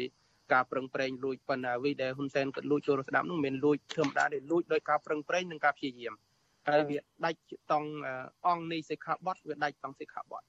[0.54, 6.14] ការប្រឹងប្រែងលួចប៉ុន្តែអ្វីដែលហ៊ុនសែនគាត់លួចចូលស្ដាប់នោះមិនមែនលួចធម្មតាទេលួចដោយការប្រឹងប្រែងនិងការព្យាយាម
[6.68, 7.40] ហើយវាដាច់
[7.72, 7.90] តង់
[8.46, 10.44] អង្គនៃសិក្ខាបទវាដាច់តង់សិក្ខាបទ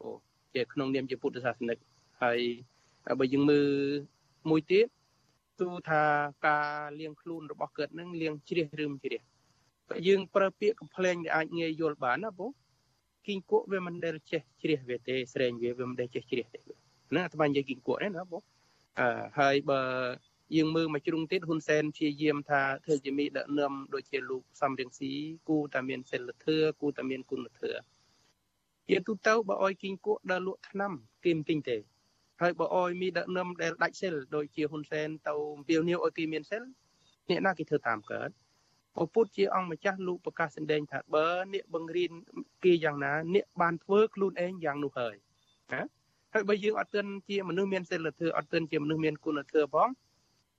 [0.00, 0.08] អូ
[0.54, 1.78] ជាក្នុងនាមជាពុទ្ធសាសនិក
[2.22, 2.40] ហើយ
[3.20, 3.68] បើយើងមើល
[4.50, 4.86] មួយទៀត
[5.60, 6.02] ទូថា
[6.46, 6.68] ការ
[7.00, 9.20] លៀងខ្លួនរបស់គាត់នឹងលៀងជ្រះឬមិនជ្រះ
[9.88, 12.50] បើយើងប្រើពាក្យកំ pl ែងដែលអាចងាយយល់បានណាបង
[13.26, 16.60] គីងគក់វាមិនដែលចេះជ្រះវាទេស្រែងវាវាមិនដែលចេះជ្រះទេ
[17.10, 18.42] ហ្នឹងអាត្មានិយាយគីងគក់ហ្នឹងណាបង
[19.00, 19.82] អឺហើយបើ
[20.56, 25.12] យើងមើលមកជ្រុងទៀតហ៊ុនសែនព្យាយាមថាធ្វើជាមីដឹកនាំដូចជាលោកសំរៀងស៊ី
[25.48, 27.82] គូតែមានសិលធម៌គូតែមានគុណធម៌
[28.88, 30.92] ជាទូទៅបើអោយគីងគក់ដើរលក់ថ្នាំ
[31.24, 31.76] គេមិនទិញទេ
[32.40, 36.62] ហើយបើអោយមានដឹកនាំដែលដាច់សិលដូចជាហ៊ុនសែនទៅអំពាវនាវឲ្យគេមានសិល
[37.28, 38.30] អ្នកណាគេធ្វើតាមកើត
[38.94, 42.12] ព្រះពុទ្ធជាអង្គម្ចាស់លោកប្រកាសសម្ដែងថាបើអ្នកបង្រៀន
[42.64, 45.14] គេយ៉ាងណាអ្នកបានធ្វើខ្លួនឯងយ៉ាងនោះហើយ
[45.74, 45.82] ណា
[46.32, 49.88] ហើយបើយើងអត់ទាន់ជាមនុស្សមានសិលធម៌អត់ទាន់ជាមនុស្សមានគុណធម៌ផង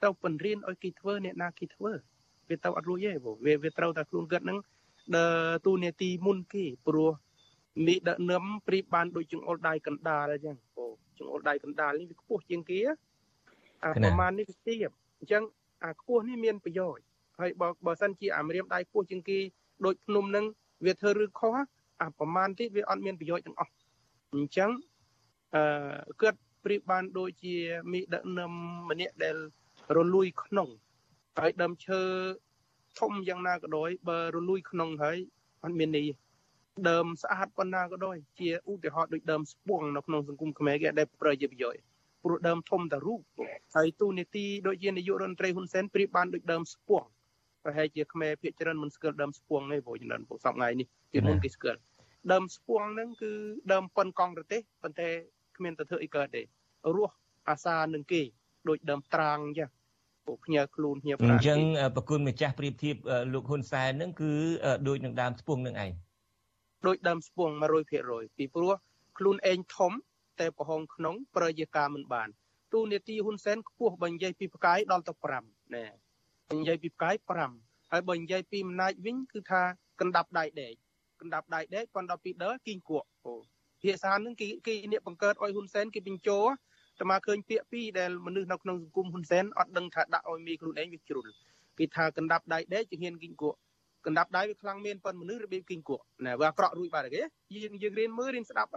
[0.02, 1.92] ត្រូវបង្រៀនឲ្យគេធ្វើអ្នកណាគេធ្វើ
[2.50, 3.12] វាទៅអត់រួចទេ
[3.46, 4.58] វាវាត្រូវតែខ្លួនគាត់នឹង
[5.16, 5.26] ដើ
[5.66, 7.12] ទូនេតិមុនគេព្រោះ
[7.88, 10.86] នេះដឹកនាំព្រៀបបានដូចចង្អុលដៃកណ្ដាលអញ្ចឹងអូ
[11.20, 12.80] ចង្អុលដៃកណ្ដាលនេះវាខ្ពស់ជាងគេ
[13.84, 15.44] អាប្រមាណនេះវាទាបអញ្ចឹង
[15.84, 17.04] អាខ្ពស់នេះមានប្រយោជន៍
[17.40, 19.40] ហើយបើបើសិនជាអាមរៀមដៃខ្ពស់ជាងគេ
[19.86, 20.46] ដូចភ្នំនឹង
[20.86, 21.56] វាធ្វើឬខុស
[22.02, 23.74] អាប្រមាណទៀតវាអត់មានប្រយោជន៍ទាំងអស់
[24.34, 24.70] អញ្ចឹង
[25.56, 25.64] អឺ
[26.22, 27.56] គាត់ព្រៀបបានដូចជា
[27.92, 28.54] មីដឹកនាំ
[28.90, 29.38] ម្នាក់ដែល
[29.98, 30.68] រលួយក្នុង
[31.40, 32.02] ហើយដើមឈើ
[33.00, 35.18] ធំយ៉ាងណាក៏ដោយបើរលួយក្នុងហើយ
[35.64, 36.08] អត់មានន័យ
[36.90, 41.82] ដើមស្អាតប៉ុណ្ណាក៏ដោយជាឧទាហរណ៍ដូចដើមស្ពងនៅក្នុងសង្គមខ្មែរគេដែលប្រយោជន៍ប្រយោជន៍
[42.24, 43.22] ព្រោះដើមធំតែរូប
[43.76, 47.04] ហើយទូនីតិដូចជានាយករដ្ឋមន្ត្រីហ៊ុនសែនប្រៀបបានដូចដើមស្ពង
[47.64, 51.80] ប្រហែលជាខ្មែរភាគច្រើនមិនស្គាល់ដើមស្ពងទេព្រោះចំណិនពួកសពថ្ងៃនេះពីមុនគេស្គាល់
[52.32, 53.32] ដើមស្ពងហ្នឹងគឺ
[53.72, 55.10] ដើមប៉ុនកង់ប្រទេសប៉ុន្តែ
[55.62, 56.42] គ្មានទៅធ្វើអីកើតទេ
[56.96, 57.16] រស់
[57.50, 58.22] អាសានឹងគេ
[58.70, 59.70] ដូចដើមត្រាងអញ្ចឹង
[60.26, 61.60] ពួកផ្ញើខ្លួនភ្ញើប្រាអញ្ចឹង
[61.96, 62.96] ប្រគុណម្ចាស់ប្រៀបធៀប
[63.34, 64.32] លោកហ៊ុនសែនហ្នឹងគឺ
[64.88, 65.92] ដូចនឹងដើមស្ពងនឹងឯង
[66.88, 67.50] ដូចដើមស្ពង
[67.94, 68.74] 100%ពីព្រោះ
[69.18, 69.92] ខ្លួនឯងធំ
[70.40, 72.30] តែប្រហោងក្នុង ប្រយាការមិនបាន
[72.74, 75.86] ទូនេតិហ៊ុនសែនខ្ពស់បើនិយាយពីផ្កាយដល់ទៅ5ណែ
[76.60, 77.16] និយាយពីផ្កាយ
[77.54, 79.62] 5ហើយបើនិយាយពីអំណាចវិញគឺថា
[80.00, 80.74] កណ្ដាប់ដៃដេក
[81.22, 83.36] កណ្ដាប់ដៃដេកគាត់ដល់ពីដើគីងគក់អូ
[83.84, 86.40] ភាសានឹងគេគេអ្នកបង្កើតអុយហ៊ុនសែនគេបញ្ចោ
[87.00, 91.28] តែមកឃើញពាក្យពីរដែលមនុស្សនៅក្នុងសង្គមហ៊ុនសែនអត់ដឹងថាដាក់ឲ្យមីខ្លួនឯងវាជ្រុល
[91.78, 93.58] គេថាកណ្ដាប់ដៃដេកជាហ៊ានគីងគក់
[94.06, 97.22] កណ្ដាប់ដៃវាខ្លាំងមានប៉ុនមនុស្សរបៀបគីងគក់ណែវាអាក្រក់រួចបាត់គេ
[97.54, 98.72] យើងយើងរៀនមើលរៀនស្ដាប់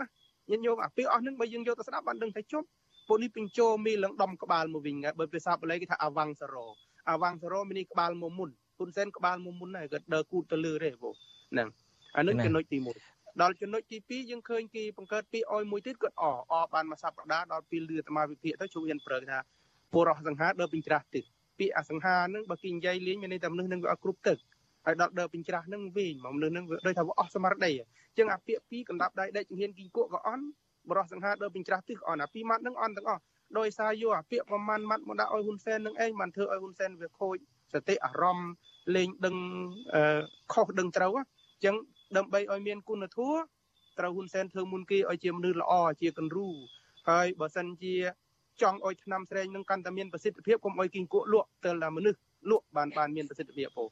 [0.51, 2.67] ញាតិញោមអាពេលអស់ហ្នឹងបើយើងយកទៅស្ដាប់បានដឹងថាជប់
[3.09, 6.67] ពួកនេះបញ្ចោមីលងដំក្បាលមកវិញបើភាសាបាលីគេថាអវង្សរោ
[7.11, 11.15] អវង្សរោមាននេះក្បាលមកមុនហ៊ុនសែនក្បាលមកមុនហើយគាត់ដើរគូតទៅលើទេបង
[11.53, 11.69] ហ្នឹង
[12.17, 19.39] អានឹងចំណុចទី1 ដល់ចំណុចទី2យើងឃើញគេបង្កើតពីអយមួយទៀតគាត់អអបានមួយសប្តាហ៍ដល់ពេលលឺអាត្មាវិភាគទៅជួយហ៊ានប្រើថា
[19.93, 21.25] ពលរស់សង្ហាដើរពេញច្រាស់ទឹក
[21.59, 24.39] ពាក្យអសង្ហាហ្នឹងបើគេនិយាយលេងមានន័យថាមនុស្សនឹងវាអត់គ្រប់ទឹក
[24.87, 30.45] ហើយដល់ដើរពេញច្រាស់ហ្នឹងវិញមកមនុស្សហ្នឹងវាដូចថាវាអស់ស្មារតីអញ្ចឹងអាពាក្យពីរកណ្ដាប់ដៃដេកជំហានគីងគក់ក៏អន់
[30.91, 33.23] បរោះសង្ហាដើរពេញច្រាស់ទឹកក៏អន់អាពីរម៉ាត់ហ្នឹងអន់ទាំងអស់
[33.59, 37.37] ដោយសារយកអាពាក្យប្រមាណម៉ាត់មកដាក់ឲ្យហ៊ុនសែននឹងឯងបានធ្វើឲ្យហ៊ុនសែនវាខូច
[37.73, 38.51] សតិអារម្មណ៍
[38.97, 39.37] លេងដឹង
[40.53, 41.77] ខុសដឹងត្រូវអញ្ចឹង
[42.17, 43.37] ដើម្បីឲ្យមានគុណធម៌
[43.99, 46.49] ត្រូវហ៊ុនសែនធ្វើមុនគេឲ្យជាមនុស្សល្អជាគំរូ
[47.09, 47.95] ហើយបើសិនជា
[48.63, 52.19] ចង់ឲ្យឆ្នាំស្រែងនឹងកាន់តែមានប្រសិទ្ធភាពកុំឲ្យគីងគក់លក់ទៅតែមនុស្ស
[52.51, 53.85] លក់បានបានមានប្រសិទ្ធភាពពោ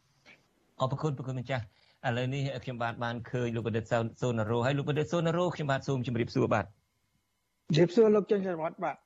[0.81, 1.65] អរគុណប្រគុណម្ចាស់
[2.07, 3.85] ឥឡូវនេះខ្ញុំបាទបានឃើញលោកបណ្ឌិត
[4.23, 8.97] សូណារ៉ូហើយលោកបណ្ឌិតសូណារ៉ូខ្ញុំបាទសូមជម្រាបសួរបាទជម្រាបសួរលោកចេញចរតបាទបាទ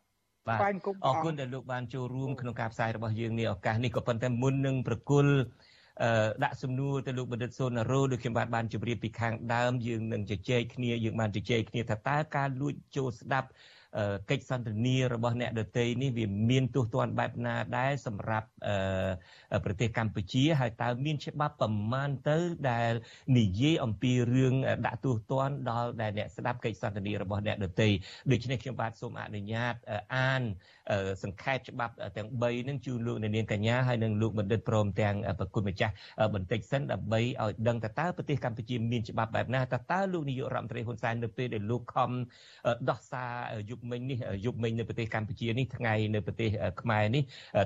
[1.07, 5.35] អរគុណដែលលោកបានចូលរួមក្នុងការផ្សាយរបស់យើងនេះឱកាសនេះក៏ប៉ុន្តែមុននឹងប្រគល់
[6.45, 13.49] ដាក់សំណួរទៅលោកបណ្ឌិតសូណារ៉ូដូចខ្ញុំបាទបានជម្រាបពីខាងដើមយើងនឹងជជែកគ្នាយើងបានជជែកគ្នាថាតើការលួចចូលស្ដាប់
[14.31, 18.49] កិច្ចសន្ទនារបស់អ្នកដទៃនេះវាមានទោះទណ្ឌបែបណាដែរសម្រាប់
[19.65, 22.39] ប្រទេសកម្ពុជាហើយតើមានច្បាប់ប្រមាណទៅ
[22.71, 22.93] ដែល
[23.39, 24.55] និយាយអំពីរឿង
[24.87, 27.89] ដាក់ទោះទណ្ឌដល់ដែលអ្នកស្ដាប់កិច្ចសន្ទនារបស់អ្នកដទៃ
[28.31, 29.75] ដូច្នេះខ្ញុំបាទសូមអនុញ្ញាត
[30.17, 30.43] អាន
[31.23, 35.95] សង្ខេបច្បាប់ទាំង3នឹងជូនលោកនាងកញ្ញាហើយនិងលោកបណ្ឌិតព្រមទាំងប្រគុណម្ចាស់
[36.35, 42.11] បន្តិចសិនដើម្បីឲ្យដឹងតើប្រទេសកម្ពុជាមានច្បាប់បែបណាតើតើលោកនាយករដ្ឋមន្ត្រីហ៊ុនសែននៅពេលដែលលោកខំ
[42.91, 43.33] ដោះសារ
[43.71, 46.49] យុគមិញនេះយុគមិញនៅប្រទេសកម្ពុជានេះថ្ងៃនៅប្រទេស
[46.81, 47.23] ខ្មែរនេះ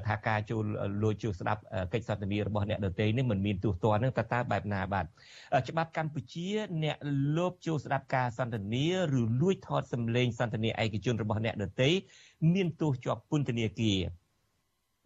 [0.06, 0.64] ថាការចូល
[1.02, 1.60] លួចចូលស្ដាប់
[1.92, 5.06] កិច្ចសន្ទនារបស់អ្នកដទៃនេះមិនមានទោះទណ្ឌនឹងតើតើបែបណាបាទ
[5.68, 6.48] ច្បាប់កម្ពុជា
[6.84, 6.96] អ្នក
[7.36, 8.86] លោបចូលស្ដាប់ការសន្ទនា
[9.18, 11.90] ឬលួចថតសម្លេងសន្ទនាឯកជនរបស់អ្នកដទៃ
[12.52, 14.00] មានទោសជាប់ពន្ធនាគារ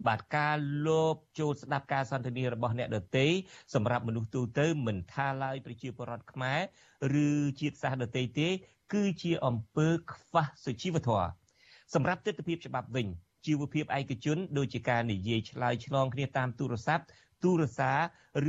[0.07, 3.27] បាទការលោបចូលស្ដាប់ការសន្ទនារបស់អ្នកដទៃ
[3.75, 6.61] សម្រាប់មនុស្សទូទៅមិនថាឡើយប្រជាពលរដ្ឋខ្មែរ
[7.27, 7.29] ឬ
[7.61, 8.49] ជាតិសាសន៍ដទៃទេ
[8.93, 11.29] គឺជាអំពើខ្វះសុជីវធម៌
[11.95, 13.07] សម្រាប់ទស្សនវិជ្ជាច្បាប់វិញ
[13.47, 17.05] ជីវភាពឯកជនដូចជាការនិយាយឆ្លើយឆ្លងគ្នាតាមទូរស័ព្ទ
[17.45, 17.99] ទូរសារ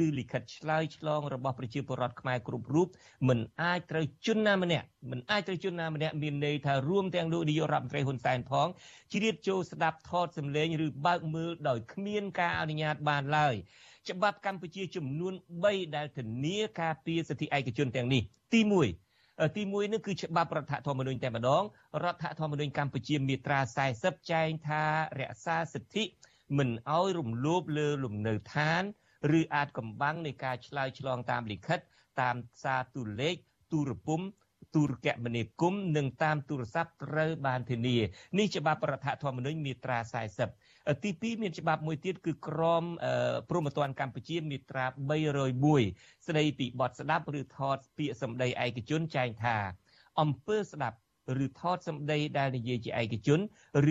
[0.04, 2.88] ឬលិខិតឆ្លើយឆ្លងរបស់ប្រជាពលរដ្ឋខ្មែរគ្រប់រូប
[3.28, 8.68] មិនអាចត្រូវជនណាម្នាក់មិនអាចត្រូវជនណាម្នាក់មានន័យថារួមទាំងលោកនាយករដ្ឋមន្ត្រីហ៊ុនសែនផង
[9.14, 13.56] ជ្រៀតចូលស្ដាប់ថតសម្លេងឬបើកមើលដោយគ្មានការអនុញ្ញាតបានឡើយ
[14.10, 18.22] ច្បាប់កម្ពុជាចំនួន3ដែលធានាការពារសិទ្ធិឯកជនទាំងនេះ
[18.54, 19.05] ទី1
[19.56, 21.64] ទី1នេះគឺច្បាប់រដ្ឋធម្មនុញ្ញតែម្ដង
[22.04, 23.60] រដ្ឋធម្មនុញ្ញកម្ពុជាមាត្រា
[23.96, 24.84] 40ចែងថា
[25.20, 26.04] រក្សាសិទ្ធិ
[26.58, 28.84] មិនអោយរំលោភលើលំនៅឋាន
[29.40, 31.80] ឬអាចកំបាំងនៃការឆ្លើយឆ្លងតាមលិខិត
[32.22, 33.36] តាមសារទូលេខ
[33.72, 34.22] ទូរពុំ
[34.76, 37.98] ទូរគមនាគមន៍និងតាមទូរស័ព្ទត្រូវបានធានា
[38.38, 40.00] នេះច្បាប់រដ្ឋធម្មនុញ្ញមាត្រា
[40.34, 40.65] 40
[41.04, 42.84] ទី2មានច្បាប់មួយទៀតគឺក្រម
[43.50, 44.86] ព្រហ្មទណ្ឌកម្ពុជាមាត្រា
[45.56, 49.58] 301ស្ដីពីបទស្ដាប់ឬថតពាក្យសម្ដីឯកជនចែងថា
[50.22, 50.98] អំពើស្ដាប់
[51.46, 53.40] ឬថតសម្ដីដែលនិយាយជាឯកជន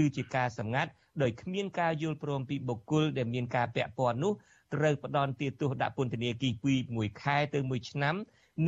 [0.03, 0.91] ឬជាការសម្ងាត់
[1.23, 4.33] ដោយគ្មានការយល់ព្រមពីបុគ្គលដែលមានការពាក់ព័ន្ធនោះ
[4.75, 8.15] ត្រូវផ្ដន់ទាទោសដាក់ពន្ធនាគារពី1ខែទៅ1ឆ្នាំ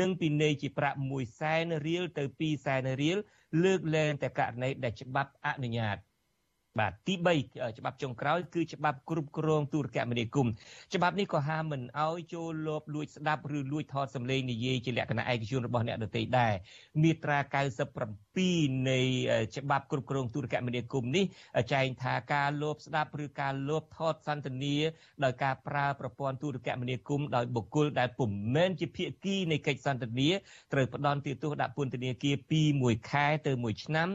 [0.01, 3.19] និងពិន័យជាប្រាក់1សែនរៀលទៅ2សែនរៀល
[3.65, 5.97] លើកលែងតែករណីដែលច្បាប់អនុញ្ញាត
[6.79, 10.53] បាទទី3ច្បាប់ចុងក្រោយគឺច្បាប់គ្រប់គ្រងទូរគមនាគមន៍
[10.95, 16.53] ច្បាប់នេះក៏ហាមមិនអោយចូលលបលួចស្ដាប់ឬលួចថតសម្លេងនិយាយជាលក្ខណៈឯកជនរបស់អ្នកដទៃដែរ
[17.03, 17.39] មាត្រា
[18.15, 19.01] 97នៃ
[19.57, 21.25] ច្បាប់គ្រប់គ្រងទូរគមនាគមន៍នេះ
[21.73, 24.77] ចែងថាការលបស្ដាប់ឬការលបថតសន្ទនា
[25.25, 30.31] ដោយការប្រើប្រព័ន្ធទូរគមនាគមន៍ដោយបុគ្គលដែលពុំមែនជាភាគីនៃកិច្ចសន្ទនា
[30.73, 34.09] ត្រូវផ្ដន់ទោសដាក់ពន្ធនាគារពី1ខែទៅ1ឆ្នាំ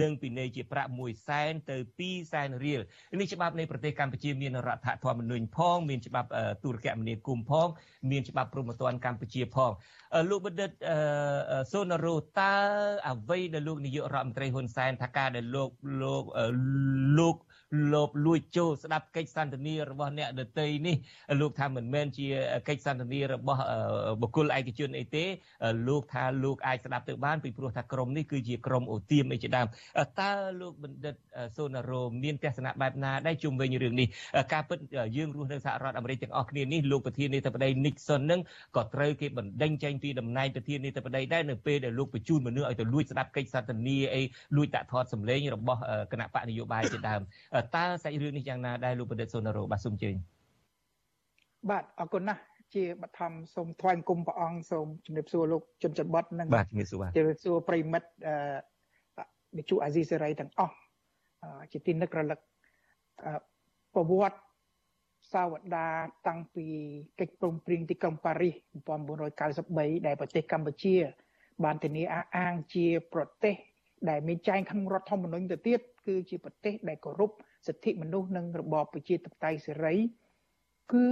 [0.00, 2.80] និងពិន័យជាប្រាក់1សែនទៅ2សែនរៀល
[3.20, 6.28] នេះច្បាប់នៃប្រទេសកម្ពុជាមានរដ្ឋធម្មនុញ្ញផង មានច្បាប់
[6.64, 7.68] ទូរគមនាគមន៍ផង
[8.10, 9.70] មានច្បាប់ព្រហ្មទណ្ឌកម្ពុជាផង
[10.30, 10.70] លោកបណ្ឌិត
[11.72, 12.54] សូណារ៉ូតើ
[13.08, 15.70] អ្វីដែលលោកនាយករដ្ឋមន្ត្រីហ៊ុនសែនថាការដែលលោក
[16.02, 16.24] លោក
[17.18, 17.36] លោក
[17.92, 20.96] លោបលួចចូលស្ដាប់កិច្ចសន្ទនារបស់អ្នកដតីនេះ
[21.40, 22.26] លោកថាមិនមែនជា
[22.68, 23.62] កិច្ចសន្ទនារបស់
[24.22, 25.24] បុគ្គលឯកជនអីទេ
[25.88, 29.66] លោកថាលោកអាចស្ដាប់ទៅបានពីព្រោះថាក្រុមនេះគឺជាក្រុមអូទៀមអីជាដើម
[30.20, 31.14] តើលោកបណ្ឌិត
[31.56, 34.08] សូណារ៉ូមានទស្សនៈបែបណាដែរជុំវិញរឿងនេះ
[34.52, 34.78] ការពិត
[35.16, 38.40] យើងរស់នៅសហរដ្ឋអាមេរិកទាំងអស់គ្នានេះលោកប្រធានាធិបតី Nixon នឹង
[38.76, 44.22] ក៏ត្រូវគេបណ្ដេញចេញពីតំណែងប្រធានាធិបតីដែរនៅពេលដែលលោកបញ្ជូនមនុស្សឲ្យទៅលួចស្ដាប់កិច្ចសន្ទនាអី
[44.56, 45.80] លួចដាក់ថតសម្លេងរបស់
[46.12, 47.22] គណៈបកនយោបាយជាដើម
[47.74, 50.14] តើសាច់រឿងនេះយ៉ាងណាដែរលោកបណ្ឌិតសុនរោបាទសូមជើញ
[51.70, 52.42] បាទអរគុណណាស់
[52.74, 58.36] ជាបឋមសូមថ្វាយគុំព្រះអង្គសូមជំរាបសួរលោកជនច័ន្ទបតនិងបាទជំរាបសួរបាទជំរាបសួរប្រិមិត្តអឺ
[59.56, 60.74] វិទ្យុអាស៊ីសេរីទាំងអស់
[61.72, 62.38] ជាទីនឹករលឹក
[63.94, 64.38] ប្រវត្តិ
[65.32, 65.86] សាវតា
[66.28, 66.66] តាំងពី
[67.20, 68.54] កិច្ចព្រមព្រៀងទីក្រុងប៉ារីស
[69.30, 70.94] 1993ដែលប្រទេសកម្ពុជា
[71.64, 73.54] បានធានាអះអាងជាប្រទេស
[74.08, 77.30] ដែលមានចែងក្នុងរដ្ឋធម្មនុញ្ញទៅទៀតគឺជាប្រទេសដែលគោរព
[77.66, 79.94] សិទ្ធិមនុស្សនិងរបបប្រជាធិបតេយ្យសេរី
[80.92, 81.08] គឺ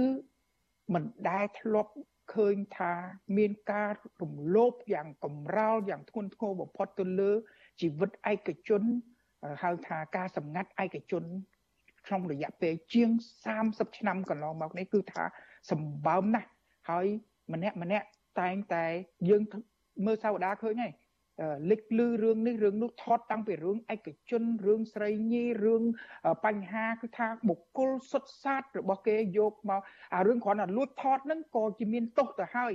[0.93, 1.91] មិនដែលធ្លាប់
[2.33, 2.93] ឃើញថា
[3.37, 7.31] មានការរំលោភយ៉ាងកម្រោលយ៉ាងធ្ងន់ធ្ងរបំផុតទៅលើ
[7.81, 8.83] ជីវិតឯកជន
[9.63, 11.23] ហៅថាការសម្ងាត់ឯកជន
[12.07, 13.09] ក្នុងរយៈពេលជាង
[13.53, 15.23] 30ឆ្នាំកន្លងមកនេះគឺថា
[15.71, 16.49] សម្បើមណាស់
[16.89, 17.05] ហើយ
[17.53, 18.07] ម្នាក់ម្នាក់
[18.41, 18.85] តែងតែ
[19.29, 19.41] យើង
[20.05, 20.93] មើលសាវតាឃើញហើយ
[21.69, 25.83] លេចលឺរឿងនេះរឿងនោះថតតាំងពីរឿងឯកជនរឿងស្រីញីរឿង
[26.45, 29.81] បញ្ហាគឺថាបុគ្គលសុទ្ធសាធរបស់គេយកមក
[30.15, 32.73] អារឿងគ្រាន់តែលួចថតហ្នឹងក៏ជាមានទោសទៅហើយ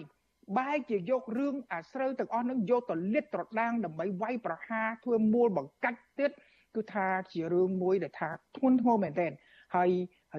[0.58, 6.30] បែរជាយករឿងអាស្រូវទាំងអស់ហ្នឹងយកទៅលាតត្រដាងដើម្បីវាយប្រហារធ្វើមូលបង្កាច់ទៀត
[6.76, 9.32] គឺថាជារឿងមួយដែលថាធ្ងន់ធ្ងរមែនទែន
[9.76, 9.90] ហើយ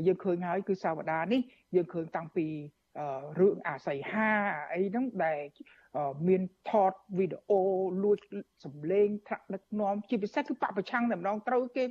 [0.08, 1.42] យើងឃើញហើយគឺសាវតានេះ
[1.76, 2.48] យើងឃើញតាំងពី
[3.40, 4.32] រឿងអាស័យហា
[4.74, 5.42] អីហ្នឹងដែល
[6.28, 7.62] មានថតវីដេអូ
[8.04, 8.18] លួច
[8.64, 11.84] សម្លេងថ្នាក់ដឹកនាំជាពិសេសគឺបពប្រឆាំងតែម្ដងត្រូវគេ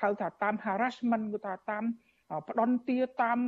[0.00, 1.84] ហៅថាតាម harassment គឺថាតាម
[2.48, 3.38] ផ្ដន់ទាតាម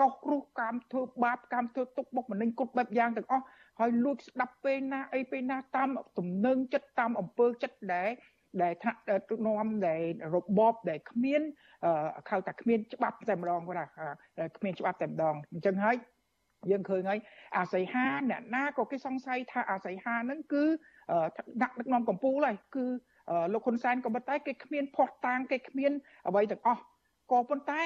[0.00, 3.44] កោសគ្រោះកាមធ្វើបាបកាមធ្វើទុកបុកម្នេញគ្រប់បែបយ៉ាងទាំងអស់
[3.80, 8.10] ហើយលួចស្ដាប់ពេលណាអីពេលណាតាមទំនឹងចិត្តតាមអំពើចិត្តដែល
[8.62, 10.02] ដែលថ្នាក់ដឹកនាំដែល
[10.34, 11.42] របបដែលគ្មាន
[12.30, 13.90] ហៅថាគ្មានច្បាប់តែម្ដងគាត់
[14.38, 15.96] ថាគ្មានច្បាប់តែម្ដងអញ្ចឹងហើយ
[16.70, 17.18] យើងឃើញហើយ
[17.56, 20.64] អាស័យហាអ្នកណាក៏គេសង្ស័យថាអាស័យហាហ្នឹងគឺ
[21.62, 22.86] ដាក់ដឹកនាំកម្ពុជាហើយគឺ
[23.52, 25.92] លោកហ៊ុនសែនក៏ប៉ុន្តែគេគ្មានផោះតាងគេគ្មាន
[26.28, 26.82] អ្វីទាំងអស់
[27.32, 27.82] ក៏ប៉ុន្តែ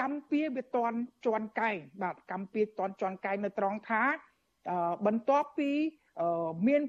[0.00, 4.02] កម្ពុជាវាតន់ជន់កែងបាទកម្ពុជាតន់ជន់កែងនៅត្រង់ថា
[5.06, 5.70] បន្ទាប់ពី
[6.68, 6.82] មាន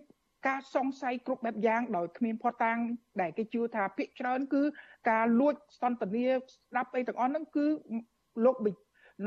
[0.47, 2.79] ការសង្ស័យគ្រប់បែបយ៉ាងដោយគ្មានផុសតាំង
[3.21, 4.61] ដែលគេជឿថាភាកច្រើនគឺ
[5.09, 7.65] ការលួចសន្តានាស្ដាប់អីទាំងអស់ហ្នឹងគឺ
[8.45, 8.55] លោក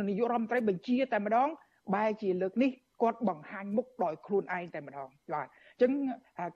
[0.09, 1.49] នាយករដ្ឋមន្ត្រីបញ្ជាតែម្ដង
[1.95, 2.71] បែរជាលើកនេះ
[3.03, 5.93] គាត់បង្ហាញមុខដោយខ្លួនឯងតែម្ដងបាទអញ្ចឹង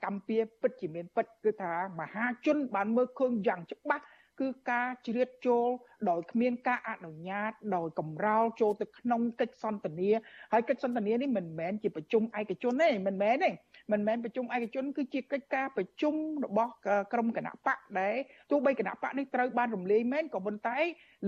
[0.05, 4.03] កម្ពុជាពិតជាមានពិតគឺថាមហាជនបានមើលឃើញយ៉ាងច្បាស់
[4.39, 5.67] គឺការជ្រៀតចូល
[6.09, 10.09] ដោយគ្មានការអនុញ្ញាតដោយកម្រោលចូលទៅក្នុងកិច្ចសន្ទនា
[10.53, 13.49] ហើយកិច្ចសន្ទនានេះមិនមែនជាប្រជុំឯកជនទេមិនមែនទេ
[13.91, 16.15] មិនមែនប្រជុំឯកជន គឺជាកិច្ចការប្រជុំ
[16.45, 16.71] របស់
[17.13, 18.15] ក្រុមគណៈបកដែរ
[18.49, 20.77] ទោះបីគណៈបកនេះត្រូវបានរំលាយមែនក៏ប៉ុន្តែ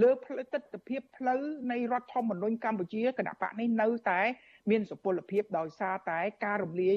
[0.02, 1.42] លើផ្លូវទស្សនវិជ្ជាផ្លូវ
[1.72, 4.22] នៃរដ្ឋធម្មនុញ្ញកម្ពុជាគណៈបកនេះនៅតែ
[4.70, 6.96] មានសុពលភាពដោយសារតែការរំលាយ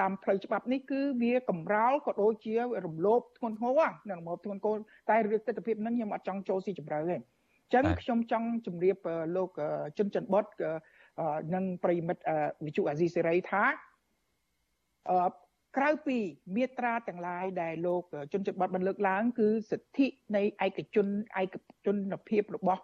[0.00, 2.54] តាមផ្លូវច្បាប់នេះគឺវាកំរោលក៏ដូចជា
[2.86, 4.78] រំលោភធ្ងន់ធ្ងរនឹងមកធ្ងន់ធ្ងរ
[5.10, 8.96] តែរឿងទស្សនវិជ្ជាហ្នឹងខ្ញុំអត់ចង់ចូលស៊ីជម្រៅទេអញ្ចឹងខ្ញុំចង់ជម្រាប
[9.36, 9.50] លោក
[9.98, 10.44] ជុនច័ន្ទបុត
[11.54, 12.22] និងប្រិមិត្ត
[12.66, 13.64] វិទ្យុអាស៊ីសេរីថា
[15.76, 16.16] ក្រៅពី
[16.56, 18.02] មាត្រាទាំងឡាយដែលលោក
[18.32, 20.06] ជនជាតិបតបានលើកឡើងគឺសិទ្ធិ
[20.36, 21.06] នៃឯកជន
[21.40, 21.56] ឯក
[21.86, 21.96] ជន
[22.28, 22.80] ភាពរបស់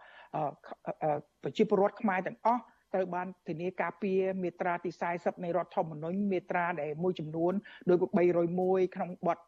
[1.43, 2.63] ប្រជាពលរដ្ឋខ្មែរទាំងអស់
[2.95, 7.53] ត្រូវបានធានាការពារមាត្រាទី40នៃរដ្ឋធម្មនុញ្ញមាត្រាដែលមួយចំនួន
[7.89, 9.39] ដោយ301ក្នុងបទ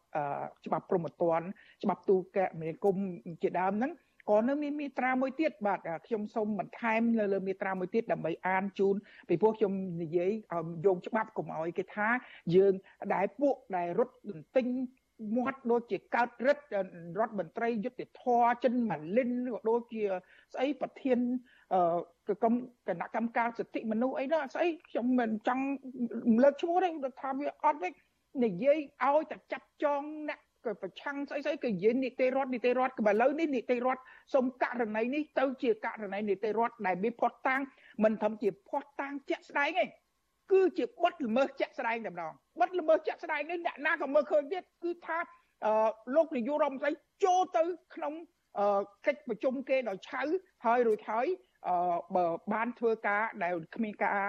[0.65, 1.45] ច្បាប់ព្រហ្មទណ្ឌ
[1.83, 2.95] ច្បាប់ទូកមនាគម
[3.43, 3.91] ជាដើមហ្នឹង
[4.29, 8.95] ក៏នៅមានមាត្រាមួយទៀតបាទខ្ញុំសូមបន្ថែមលើលើមាត្រាមួយទៀតដើម្បីអានជូន
[9.29, 9.73] ពីព្រោះខ្ញុំ
[10.03, 10.31] និយាយ
[10.85, 12.07] យកច្បាប់កុំឲ្យគេថា
[12.55, 12.73] យើង
[13.13, 14.67] ដែលពួកដែលរត់ទន្ទិញ
[15.37, 16.63] មាត់ដូចជាកើតរិទ្ធ
[17.19, 20.03] រដ្ឋមន្ត្រីយុទ្ធធរចិនម៉ាលីនក៏ដូចជា
[20.53, 21.19] ស្អីប្រធាន
[21.73, 21.81] អឺ
[22.43, 22.45] គ
[23.01, 25.65] ណៈកម្មការសិទ្ធិមនុស្សអីនោះស្អីខ្ញុំមិនចង់
[26.43, 26.89] លើកឈ្មោះទេ
[27.21, 27.89] ថាវាអត់ទេ
[28.43, 34.01] និយាយឲ្យតែចាប់ចងអ្នកក៏ប្រឆាំងស្អីស្អីក៏និយាយនីតិរដ្ឋនីតិរដ្ឋក៏ឥឡូវនេះនីតិរដ្ឋ
[34.33, 37.61] សុំករណីនេះទៅជាករណីនីតិរដ្ឋដែលមានផុតតាំង
[38.03, 39.85] មិនធំជាផុតតាំងជាក់ស្ដែងទេ
[40.51, 45.17] គឺជាបទល្មើសជាក់ស្ដែងតែម្ដងបទល្មើសជាក់ស្ដែងនេះអ្នកណាក៏មើលឃើញទៀតគឺថា
[46.15, 46.91] លោកនាយករដ្ឋមន្ត្រី
[47.25, 47.63] ចូលទៅ
[47.95, 48.13] ក្នុង
[49.05, 50.23] កិច្ចប្រជុំគេដោយឆៅ
[50.65, 51.27] ហើយរួចហើយ
[52.15, 54.19] បើបានធ្វើការដែលគ្មានការ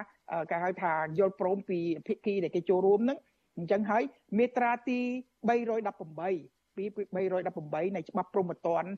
[0.51, 3.19] គេហៅថាយល់ព្រមពីភិក្ខីដែលគេចូលរួមហ្នឹង
[3.59, 4.03] អញ្ចឹងហើយ
[4.39, 5.01] មាត្រាទី
[5.49, 8.91] 318ពី318នៃច្បាប់ព្រហ្មទណ្ឌ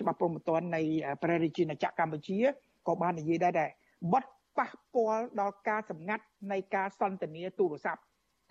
[0.00, 0.80] ច្បាប់ព្រហ្មទណ្ឌនៃ
[1.22, 2.38] ព្រះរាជាណាចក្រកម្ពុជា
[2.88, 3.70] ក៏បាននិយាយដែរដែរ
[4.12, 4.24] បទ
[4.58, 8.02] ប៉ះពាល់ដល់ការសម្ងាត់នៃការសន្ទនាទូរស័ព្ទ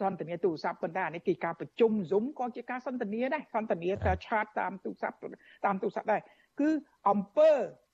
[0.02, 5.18] សន្ទនាទូរស័ព្ទប៉ុន្តែអានេះគឺការប្រជុំ Zoom ក៏ជាការសន្ទនាដែរសន្ទនាតាមឆាតតាមទូរស័ព្ទ
[5.66, 6.22] តាមទូរស័ព្ទដែរ
[6.60, 6.70] គឺ
[7.10, 7.52] អំពើ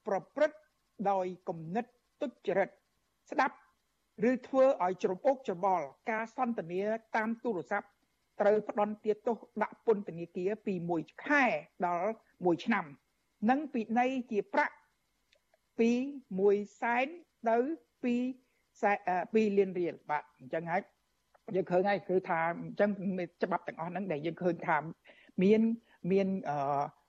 [0.08, 0.58] ប្រព្រឹត្ត
[1.12, 1.86] ដោយគំនិត
[2.22, 2.70] ទុច្ចរិត
[3.32, 3.56] ស្ដាប់
[4.32, 6.82] ឬធ្វើឲ្យច្របូកច្របល់ការសន្ទនា
[7.16, 7.88] តាមទូរស័ព្ទ
[8.42, 11.44] ត្រូវផ្ដន់ទាទោសដាក់ពន្ធនាគារពី1ខែ
[11.86, 12.86] ដល់1ឆ្នាំ
[13.50, 14.76] និងពិន័យជាប្រាក់
[15.80, 15.92] ពី
[16.36, 17.08] 1សែន
[17.50, 17.58] ទៅ
[18.04, 18.48] 2
[18.84, 20.82] 2លានរៀលបាទអញ្ចឹងហើយ
[21.56, 22.90] យើងឃើញហើយគឺថាអញ្ចឹង
[23.44, 24.78] ច្បាប់ទាំងអស់ហ្នឹងដែលយើងឃើញថា
[25.44, 25.62] មាន
[26.12, 26.28] មាន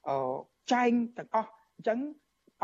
[0.08, 0.34] អឺ
[0.72, 2.00] ចែងទាំងអស់អញ្ចឹង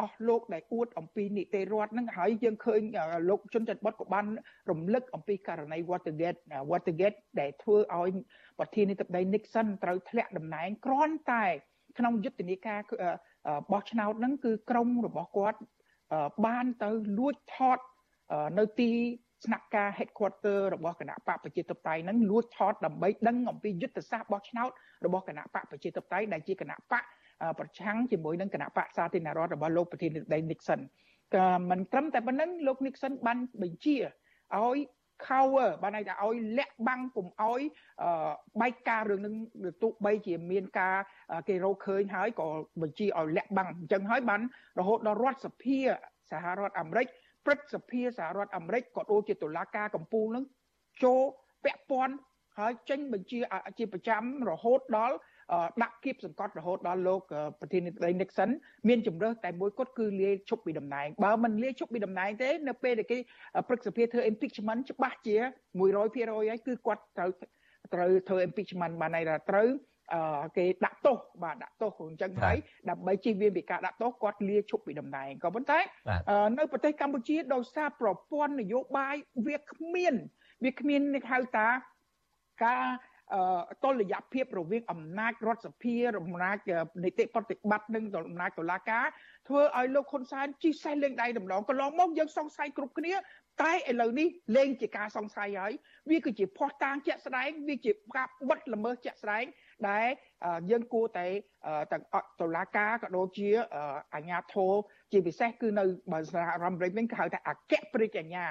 [0.00, 2.80] អស់លោកដែលអួតអំពីនីតិរដ្ឋហ្នឹងហើយយើងឃើញ
[3.28, 4.26] លោកជនច័ន្ទបុតក៏បាន
[4.70, 8.10] រំលឹកអំពីករណី Watergate Watergate ដែលធ្វើឲ្យ
[8.58, 11.44] ប្រធានាធិបតី Nixon ត្រូវធ្លាក់តំណែងគ្រាន់តែ
[11.98, 12.80] ក្នុងយុទ្ធនាការ
[13.72, 15.58] បោះឆ្នោតហ្នឹងគឺក្រមរបស់គាត់
[16.46, 17.78] បានទៅលួចថត
[18.58, 18.90] នៅទី
[19.44, 24.70] ស្នាក់ការ headquarter របស់គណៈបកប្រជាធិបតេយ្យហ្នឹងលួចថតដើម្បីដឹងអំពីយុទ្ធសាស្ត្របោះឆ្នោត
[25.06, 27.04] របស់គណៈបកប្រជាធិបតេយ្យដែលជាគណៈបក
[27.58, 30.80] ប្រឆាំងជាមួយនឹងគណៈបកសាធារណរដ្ឋរបស់លោកប្រធានាធិបតី Nixon
[31.34, 33.96] ក៏មិនត្រឹមតែប៉ុណ្្នឹងលោក Nixon បានបញ្ជា
[34.56, 34.78] ឲ្យ
[35.26, 37.60] cover បានន័យថាឲ្យលាក់បាំងកុំឲ្យ
[38.60, 39.34] បែកការរឿងនឹង
[39.82, 40.96] ទោះបីជាមានការ
[41.48, 42.46] គេរកឃើញហើយក៏
[42.82, 44.40] បញ្ជាឲ្យលាក់បាំងអញ្ចឹងហើយបាន
[44.78, 45.78] រហូតដល់រដ្ឋសភា
[46.30, 47.06] សហរដ្ឋអាមេរិក
[47.46, 50.44] ព្រឹទ្ធសភាសហរដ្ឋអាមេរិកក៏ដូចជាតុលាការកំពូលនឹង
[51.04, 51.20] ចូល
[51.64, 52.14] ពាក់ព័ន្ធ
[52.58, 53.38] ហើយចេញបញ្ជា
[53.78, 55.16] ជាប្រចាំរហូតដល់
[55.82, 57.20] ដាក់គៀបសង្កត់រហូតដល់លោក
[57.60, 58.50] ប្រធានាធិបតី Nixon
[58.88, 63.18] មានជំរើសតែមួយគត់គឺលាឈប់ពីតំណែងបើមិនលាឈប់ពីតំណែងទេនៅពេលដែលគេ
[63.68, 67.30] ព្រឹទ្ធសភាធ្វើ impeachment ច្បាស់ជា100%ហើយគឺគាត់ត្រូវ
[67.94, 69.68] ត្រូវធ្វើ impeachment បានន័យថាត្រូវ
[70.56, 72.56] គេដាក់ទោសបាទដាក់ទោសអញ្ចឹងហើយ
[72.90, 75.78] ដើម្បីជៀសវាងពីការដាក់ទោសគាត់លាឈប់ពីតំណែងក៏ប៉ុន្តែ
[76.58, 80.14] នៅប្រទេសកម្ពុជាដោយសារប្រព័ន្ធនយោបាយវាគ្មាន
[80.64, 81.68] វាគ្មានគេហៅថា
[82.64, 82.84] ការ
[83.84, 86.56] តុល្យភាពរវាងអំណាចរដ្ឋសភាអំណាច
[87.04, 89.06] នីតិប្រតិបត្តិនិងអំណាចតុលាការ
[89.48, 93.14] ធ្វើឲ្យលោកហ៊ុនសែនជិះសេះលេងដៃដំឡងកន្លងមកយើងសង្ស័យគ្រប់គ្នា
[93.62, 95.72] តែឥឡូវនេះលេងជាការសង្ស័យហើយ
[96.10, 99.44] វាគឺជាភ័ស្តុតាងជាក់ស្ដែងវាជាការបិទល្មើសជាក់ស្ដែង
[99.88, 100.06] ដែល
[100.70, 101.26] យើងគួរតែ
[101.92, 102.02] ទាំង
[102.40, 103.48] តុលាការក៏ដូចជា
[104.14, 104.72] អាជ្ញាធរ
[105.12, 108.44] ជាពិសេសគឺនៅបើសហរដ្ឋអាមេរិកវិញគេហៅថាអគ្គព្រះរាជអាជ្ញា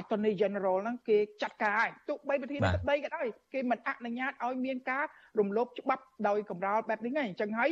[0.00, 5.04] Attorney General ហ្នឹងគេចាត់ការហើយទោះបីប្រធានាធិបតីក៏ដោយគេមិនអនុញ្ញាតឲ្យមានការ
[5.40, 7.70] រំលោភច្បាប់ដោយកម្រាលបែបនេះទេអញ្ចឹងហើយ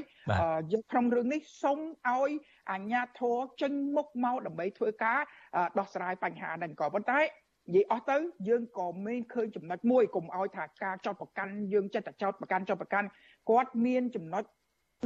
[0.72, 2.30] យើងក្នុងរឿងនេះសូមឲ្យ
[2.70, 5.20] អាជ្ញាធរចេញមុខមកដើម្បីធ្វើការ
[5.78, 7.20] ដោះស្រាយបញ្ហាហ្នឹងក៏ប៉ុន្តែ
[7.70, 8.16] និយាយអស់ទៅ
[8.48, 13.06] យើងក៏មានឃើញចំណុចមួយកុំឲ្យថាការចោតប្រកាន់យើងចិត្តតែចោតប្រកាន់ចោតប្រកាន់
[13.50, 14.44] គាត់មានចំណុច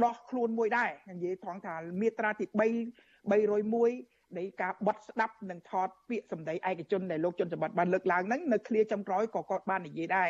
[0.03, 10.27] ដោះខ្លួនមួយដែរនិយាយថងថាមាត្រាទី3 301នៃការបត់ស្ដាប់និងថតពាក្យសម្ដីឯកជនដែលលោកជនសម្បត្តិបានលើកឡើងហ្នឹងនៅឃ្លាចំក្រោយក៏គាត់បាននិយាយដែរ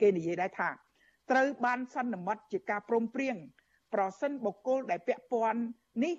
[0.00, 0.68] គេនិយាយដែរថា
[1.30, 3.36] ត្រូវបានសន្មត់ជាការព្រមព្រៀង
[3.94, 5.60] ប្រសិនបុគ្គលដែលពាក់ព័ន្ធ
[6.04, 6.14] នេះ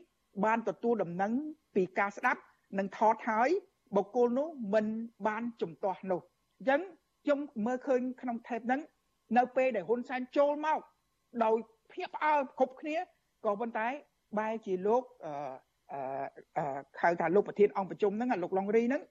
[0.45, 1.33] បានទទួលដំណឹង
[1.75, 2.41] ពីការស្ដាប់
[2.77, 3.49] និងថតហើយ
[3.95, 4.85] បុគ្គលនោះមិន
[5.27, 6.19] បានជំទាស់នោះ
[6.59, 6.81] អញ្ចឹង
[7.23, 8.81] ខ្ញុំមើលឃើញក្នុងថេបហ្នឹង
[9.37, 10.79] នៅពេលដែលហ៊ុនសែនចូលមក
[11.43, 11.57] ដោយ
[11.93, 12.97] ភាពផ្អើលគ្រប់គ្នា
[13.45, 13.87] ក៏ប៉ុន្តែ
[14.39, 15.33] បែរជាលោកអឺ
[17.01, 19.01] ហៅថាលោកប្រធានអង្គប្រជុំហ្នឹងលោកឡុងរីហ្នឹង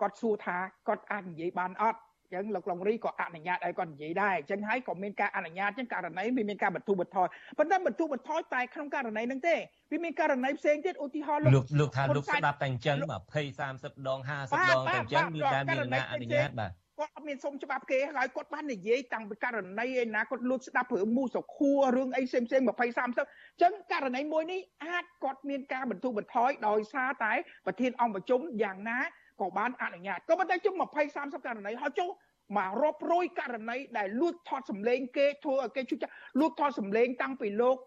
[0.00, 0.56] គាត់សួរថា
[0.88, 7.26] គាត់អាចនិយាយបានអត់អញ្ចឹងលោកឡុងរីក៏អនុញ្ញាតឲ្យគាត់និយាយដែរអញ្ចឹងហើយក៏មានការអនុញ្ញាតអញ្ចឹងករណីវាមានការបន្ធូរបន្ថយ
[7.58, 9.56] ប៉ុន្តែបន្ធូរបន្ថយតែក្នុងករណីហ្នឹងទេ
[9.92, 13.06] វាមានករណីផ្សេងទៀតឧទាហរណ៍លោកលោកថាលោកស្ដាប់តែអញ្ចឹង20
[13.62, 27.32] 30ដង50ដងតែអញ្ចឹងមានការមានអ្នកអនុញ្ញាតបាទគាត់អត់មានសុំច្បាប់គេហើយគាត់បាននិយាយតាំងពីករណីឯណាគាត់លួចស្ដាប់រឿងមូសុខួររឿងអីផ្សេងផ្សេង20 30អញ្ចឹងករណីមួយនេះអាចគាត់មានការបន្ធូរបន្ថយដោយសារតែ
[27.66, 28.98] ប្រធានអង្គប្រជុំយ៉ាងណា
[29.40, 30.82] ក៏បានអនុញ្ញាតក៏ប៉ុន្តែជុំ20
[31.16, 32.10] 30ករណីហើយចុះ
[32.58, 35.98] មករាប់រយករណីដែលលួចថតសម្លេងគេធ្វើឲ្យគេជួយ
[36.40, 37.78] លួចថតសម្លេងតាំងពីលោក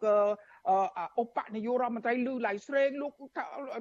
[1.22, 3.12] ឧបនាយករដ្ឋមន្ត្រីលឺឡៃស្រេងលោក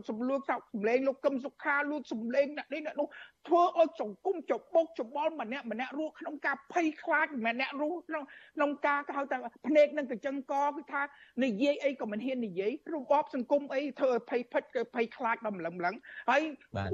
[0.08, 3.08] សំលួចសម្លេងលោកកឹមសុខាលួចសម្លេងអ្នកនេះអ្នកនោះ
[3.48, 8.24] ធ្វើឲ្យសង្គមចបុកចបល់ម្នាក់ម្នាក់រស់ក្នុងការភ័យខ្លាចម្នាក់រស់ក្នុង
[8.56, 11.02] ក្នុងការគេហៅថាភ្នែកនឹងកញ្ចឹងកគឺថា
[11.44, 15.94] និយាយអីក៏មិនហ៊ាននិយាយរបបសង្គមអីធ្វើឲ្យភ័យភិតគឺភ័យខ្លាចដល់ម្លឹងម្លឹង
[16.30, 16.42] ហើយ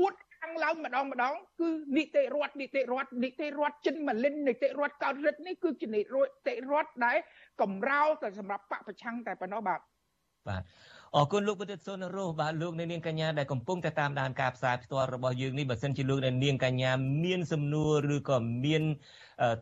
[0.01, 7.17] អួតខា ងឡើងម្ដងម្ដងគឺនីតិរដ្ឋនីតិរដ្ឋនីតិរដ្ឋចិនម៉ាលិននីតិរដ្ឋកោតរិទ្ធនេះគឺជានីតិរដ្ឋដែល
[7.61, 9.81] កំរោលតែសម្រាប់បកប្រឆាំងតែប៉ុណ្ណោះបាទ
[10.49, 10.63] បាទ
[11.17, 16.91] អរគុណលោកបណ្ឌិតសុនរស់បាទលោកអ្នកនាងកញ្ញាដែលកំពុងតែតាមដានការផ្សាយផ្ទាល់របស់យើងនេះបើសិនជាលោកអ្នកនាងកញ្ញា
[17.25, 18.83] មានសំណួរឬក៏មាន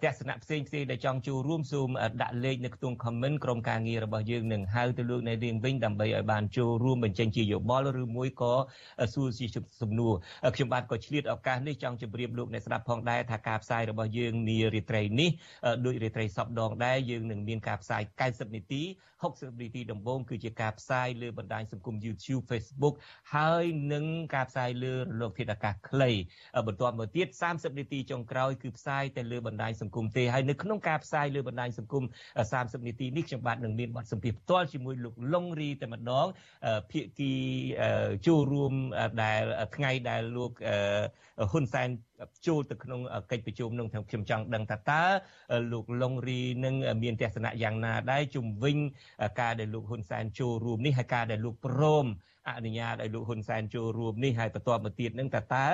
[0.03, 1.89] ទស្សនៈផ្សេងផ្សេងដែលចង់ចូលរួមសូម
[2.23, 8.55] ដាក់លេខនៅក្នុង comment ក្រុមការងាររបស់យើងនឹងហៅទៅលោកអ្នកនាងវិញដើម្បីឲ្យបានចូលរួមបញ្ចេញជាយោបល់ឬមួយក៏
[9.15, 9.47] សួរជា
[9.83, 10.13] សំណួរ
[10.57, 15.31] ខ្ញុំបាទក៏ឆ្លៀតឱកាសនេះចង់ជម្រាបលោកអ្នកស្ដាប់ផងដែរថាការផ្សាយរបស់យើងនារាត្រីនេះ
[15.87, 18.83] ដោយរាត្រីសពដងដែរយើងនឹងមានការផ្សាយ90នាទី
[19.23, 22.95] 60នាទីដំបូងគឺជាការផ្សាយលើបណ្ដាញសង្គម YouTube Facebook
[23.35, 24.05] ហើយនឹង
[24.35, 26.11] ការផ្សាយលើរលកធាតុអាកាសខ្លី
[26.67, 32.05] បន្ទាប់មកទៀត30នាទីចុងក្រោយគឺផ្សាយទៅលើបណ្ដាញសង្គមទេហើយនៅក្នុងការផ្សាយលើបណ្ដាញសង្គម
[32.45, 36.27] 30នាទីនេះខ្ញុំបាទនឹងមានបទសម្ភាសន៍ផ្ទាល់ជាមួយលោកលងរីតែម្ដង
[36.91, 37.33] ភាគី
[38.27, 38.73] ចូលរួម
[39.23, 39.43] ដែល
[39.77, 40.53] ថ្ងៃដែលលោក
[41.51, 41.89] ហ៊ុនសែន
[42.47, 43.01] ចូលទៅក្នុង
[43.31, 45.03] កិច្ចប្រជុំនឹងខ្ញុំចង់ដឹងថាតើ
[45.73, 48.77] លោកលងរីនឹងមានទស្សនៈយ៉ាងណាដែរជំវិញ
[49.41, 52.07] ការដែលលោកហ៊ុនសែនចូលរួមនេះហើយការដែលលោកព្រម
[52.49, 55.65] អនុញ្ញាតឲ្យលោកហ៊ុនសែនចូលរួមនេះហើយបន្ទាប់មកទៀតនឹងតើតើ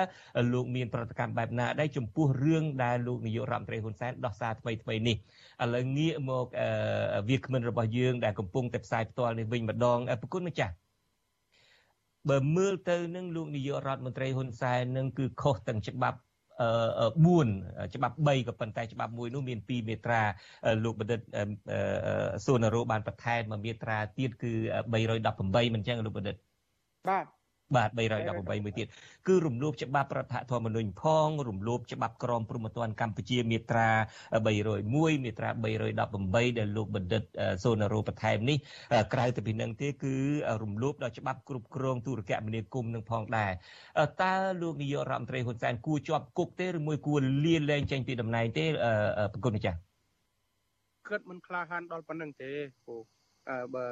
[0.53, 5.15] លោកមានប្រតិកម្មបែបណាដែរចំពោះរឿងដែលលោកនាយករដ្ឋមន្ត្រីហ៊ុនសែនដោះសារថ្មីថ្មីនេះ
[5.63, 6.45] ឥឡូវងាកមក
[7.29, 10.73] វាគ្មិនរបស់យើងដែលកំពុងតែផ្សាយផ្ទាល់នេះវិញម្ដងប្រគុណម្ចាស់
[12.29, 16.19] បើមើលទៅនឹងលោកនាយករដ្ឋមន្ត្រីហ៊ុនសែននឹងគឺខុសទាំងច្បាប់
[16.59, 20.21] 4ច្បាប់3ក៏ប៉ុន្តែច្បាប់មួយនោះមាន2មាត្រា
[20.83, 21.19] លោកបណ្ឌិត
[22.45, 24.51] សុនរោបានបន្ថែមមួយមាត្រាទៀតគឺ
[25.13, 26.35] 318មិនចឹងលោកបណ្ឌិត
[27.07, 27.25] បាទ
[27.75, 28.87] បាទ318មួយទៀត
[29.27, 33.89] គឺរំលោភច្បាប់រដ្ឋធម្មនុញ្ញផងរំលោភច្បាប់ក្រមព្រហ្មទណ្ឌកម្ពុជាមាត្រា
[34.57, 37.23] 301មាត្រា318ដែលលោកបណ្ឌិត
[37.63, 38.57] សូណារ៉ូបន្ថែមនេះ
[39.13, 40.15] ក្រៅទៅពីនឹងទេគឺ
[40.63, 43.51] រំលោភដល់ច្បាប់គ្រប់គ្រងទូរគមនាគមន៍នឹងផងដែរ
[44.23, 48.65] តើលោកនាយករដ្ឋមន្ត្រីហ៊ុនសែនគួរជាប់គុកទេឬមួយគួរលាលែងចេញពីតំណែងទេ
[49.33, 49.77] ប្រគុណម្ចាស់
[51.07, 52.51] គិតមិនក្លាហានដល់ប៉ុណ្្នឹងទេ
[52.85, 52.95] ពូ
[53.75, 53.87] បើ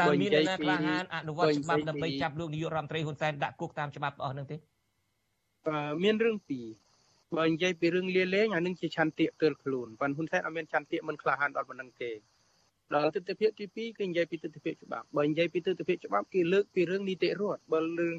[0.00, 4.56] តើមានអ្នកខ្លះហានអនុវត្តច្បាប់ដើម្បីចាប់លោកនាយករដ្ឋមន្ត្រីហ៊ុនសែនដាក់គុកតាមច្បាប់អស់នឹងទេ
[6.04, 6.66] មានរឿងពីរ
[7.38, 12.10] បើនិយាយពីរឿងលាលែងអានឹងជាឆន្ទៈទើលខ្លួនប៉ុន្តែហ៊ុនសែនអត់មានឆន្ទៈមិនក្លាហានដល់ប៉ុណ្្នឹងទេ
[12.94, 18.16] ដល់ទស្សនវិជ្ជាទី2គឺនិយាយពីទស្សនវិជ្ជាច្បាប់បើនិយាយពីទស្សនវិជ្ជាច្បាប់គេលើកពីរឿងនីតិរដ្ឋបើរឿង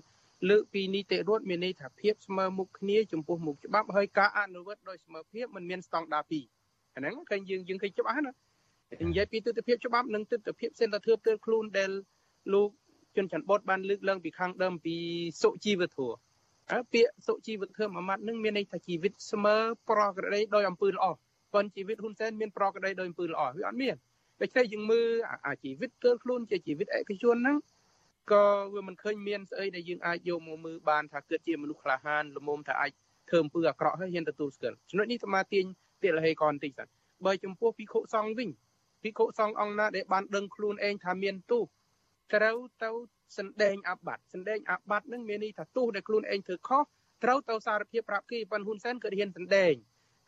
[0.49, 6.43] លើកពីនីតិរដ្ឋមានន័យថាភាពស្មើមុខគ្នាចំពោះមុខច្បាប់ហើយការអនុវត្តដោយស្មើភាពមិនមានស្តង់ដារពីរ
[6.95, 8.31] អាហ្នឹងឃើញយើងយើងឃើញច្បាស់ណា
[8.91, 11.91] និយាយពីទស្សនវិជ្ជាច្បាប់និងទស្សនវិជ្ជាសិលធម៌ទើបខ្លួនដែល
[12.53, 12.69] លោក
[13.15, 14.95] ជន់ច័ន្ទបុតបានលើកឡើងពីខាងដើមពី
[15.41, 16.15] សុជីវធម៌
[16.71, 19.55] អើពាក្យសុជីវធម៌មួយម៉ាត់នឹងមានន័យថាជីវិតស្មើ
[19.89, 21.05] ប្រក្រតីដោយអំពើល្អ
[21.53, 23.95] ប៉ុន្តែជីវិតហ៊ុនសែនមានប្រក្រតីដោយអំពើល្អវាអត់មាន
[24.41, 25.07] ដូច្នេះយើងមើល
[25.47, 27.57] អាជីវិតទើបខ្លួនជាជីវិតឯកជនហ្នឹង
[28.31, 32.91] ក៏វាមិនឃើញមានស្អីដែលយើងអាចយកមកមើលបានថាគិតជាមនុស្សក្លាហានល្មមថាអាច
[33.29, 35.65] ធ្វើអំពើអាក្រក់ហើយហ៊ានទទួលស្គាល់ចំណុចនេះអាត្មាទាញ
[36.03, 36.87] ទាលហេកនតិចសិន
[37.25, 38.49] បើចំពោះពិខុសង្ឃវិញ
[39.05, 41.63] ភិក្ខុសង្ឃអង្គណាដែលបានដឹងខ្លួនឯងថាមានទោស
[42.33, 42.89] ត្រូវទៅ
[43.37, 46.83] សម្ដែងអាបត្តិសម្ដែងអាបត្តិនឹងមានន័យថាទោសដែលខ្លួនឯងធ្វើខុស
[47.23, 49.73] ត្រូវទៅសារភាពប្រាប់គេប៉ុន្តែហ៊ុនសែនគាត់ហ៊ានសម្ដែង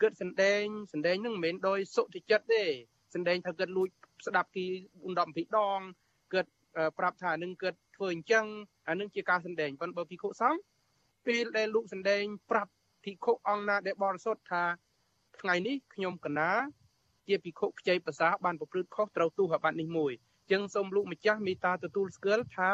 [0.02, 0.64] គាត់សម្ដែង
[0.94, 2.64] សម្ដែងនឹងមិនមែនដោយសុតិចិត្តទេ
[3.14, 3.90] សម្ដែងថាគាត់លួច
[4.26, 4.70] ស្ដាប់គេ10
[5.06, 5.20] 20ដ
[5.78, 5.80] ង
[6.34, 6.52] គាត់
[6.98, 8.46] ប្រាប់ថានឹងគាត់ធ្វើអញ្ចឹង
[8.88, 10.60] អានឹងជាការសម្ដែងប៉ុន្តែបើភិក្ខុសង្ឃ
[11.28, 12.72] ពេលដែលលោកសម្ដែងប្រាប់
[13.04, 14.64] ភិក្ខុអង្គណាដែលបរិសុទ្ធថា
[15.42, 16.52] ថ្ងៃនេះខ្ញុំកណា
[17.28, 20.12] ជាភិក្ខុខ្ចីភាសាបានប្រព្រឹត្តខុសត្រូវទោសអាបត្តិនេះមួយ
[20.52, 22.72] ចឹងសូមលោកម្ចាស់មេត្តាទទួលស្គាល់ថា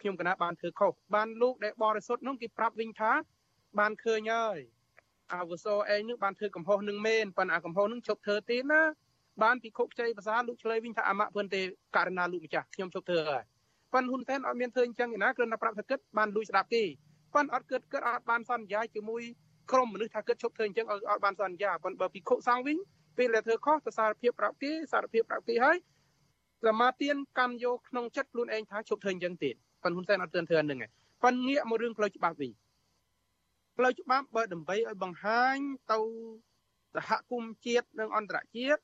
[0.00, 3.12] ខ្ញុំកណាបានធ្វើខុសបានលោកដែលបរិសុទ្ធនោះគេប្រាប់វិញថា
[3.78, 4.58] បានឃើញហើយ
[5.34, 8.82] អវសអឯងនឹងបានធ្វើកំហុសនឹងមែនប៉ុន្តែអាកំហុសនឹងជប់ធ្វើទេណា
[9.42, 11.60] បានពិខុខ្ចីភាសាលោកឆ្លើយវិញថាអមៈពន្ទេ
[11.96, 13.44] ករណាលោកម្ចាស់ខ្ញុំជប់ធ្វើហើយ
[13.92, 16.84] ប៉ុន្តែហ៊ុនសែនអត់មានធ្វើអញ្ចឹងឯណាគ្រាន់តែប្រាប់ថាគិតបានលួចស្ដាប់គេ
[17.34, 19.22] ប៉ុន្តែអត់គិតគិតអត់បានសន្យាជាមួយ
[19.72, 22.76] ក្រុមមនុស្សថាគិតឈប់ធ្វើអញ្ចឹងឲ្យអត់បានសន្យាប៉ុន្តែបើពិខុសង្ឃវិញ
[23.18, 25.76] ពេលដែលធ្វើខុសទៅសារភាពប្រាប់គេសារភាពប្រាប់គេហើយ
[26.64, 30.90] សមាទានកាន់យកក្នុងចិត្តខ្លួនឯងថាឈប់ធ្វើអញ្ចឹងទៀតប៉ុន្តែហ៊ុនសែនអត់ទឿនធ្វើហ្នឹងឯង
[31.22, 32.50] ប៉ុន្តែងាកមករឿងផ្លូវច្បាប់វិញ
[33.76, 35.56] ផ្លូវច្បាប់បើដើម្បីឲ្យបង្ហាញ
[35.92, 36.00] ទៅ
[36.96, 38.80] សហគមន៍ជាតិនិងអន្តរជាតិ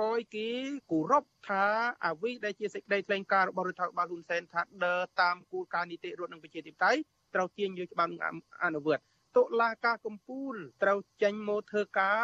[0.00, 0.48] ឲ្យគេ
[0.90, 1.64] គោរពថា
[2.04, 7.00] អ្វីដែលជាសេចក្តីថ្លែងការណ៍របស់រដ្ឋាភិបាលហ៊ុនសែនថាដើរតាមគោលការណ៍នីតិរដ្ឋនិងប្រជាធិបតេយ្យ
[7.34, 8.20] ត្រូវទាញយកច្បាប់នឹង
[8.64, 9.02] អនុវត្ត
[9.36, 12.18] តុលាការកំពូលត្រូវចេញមកធ្វើការ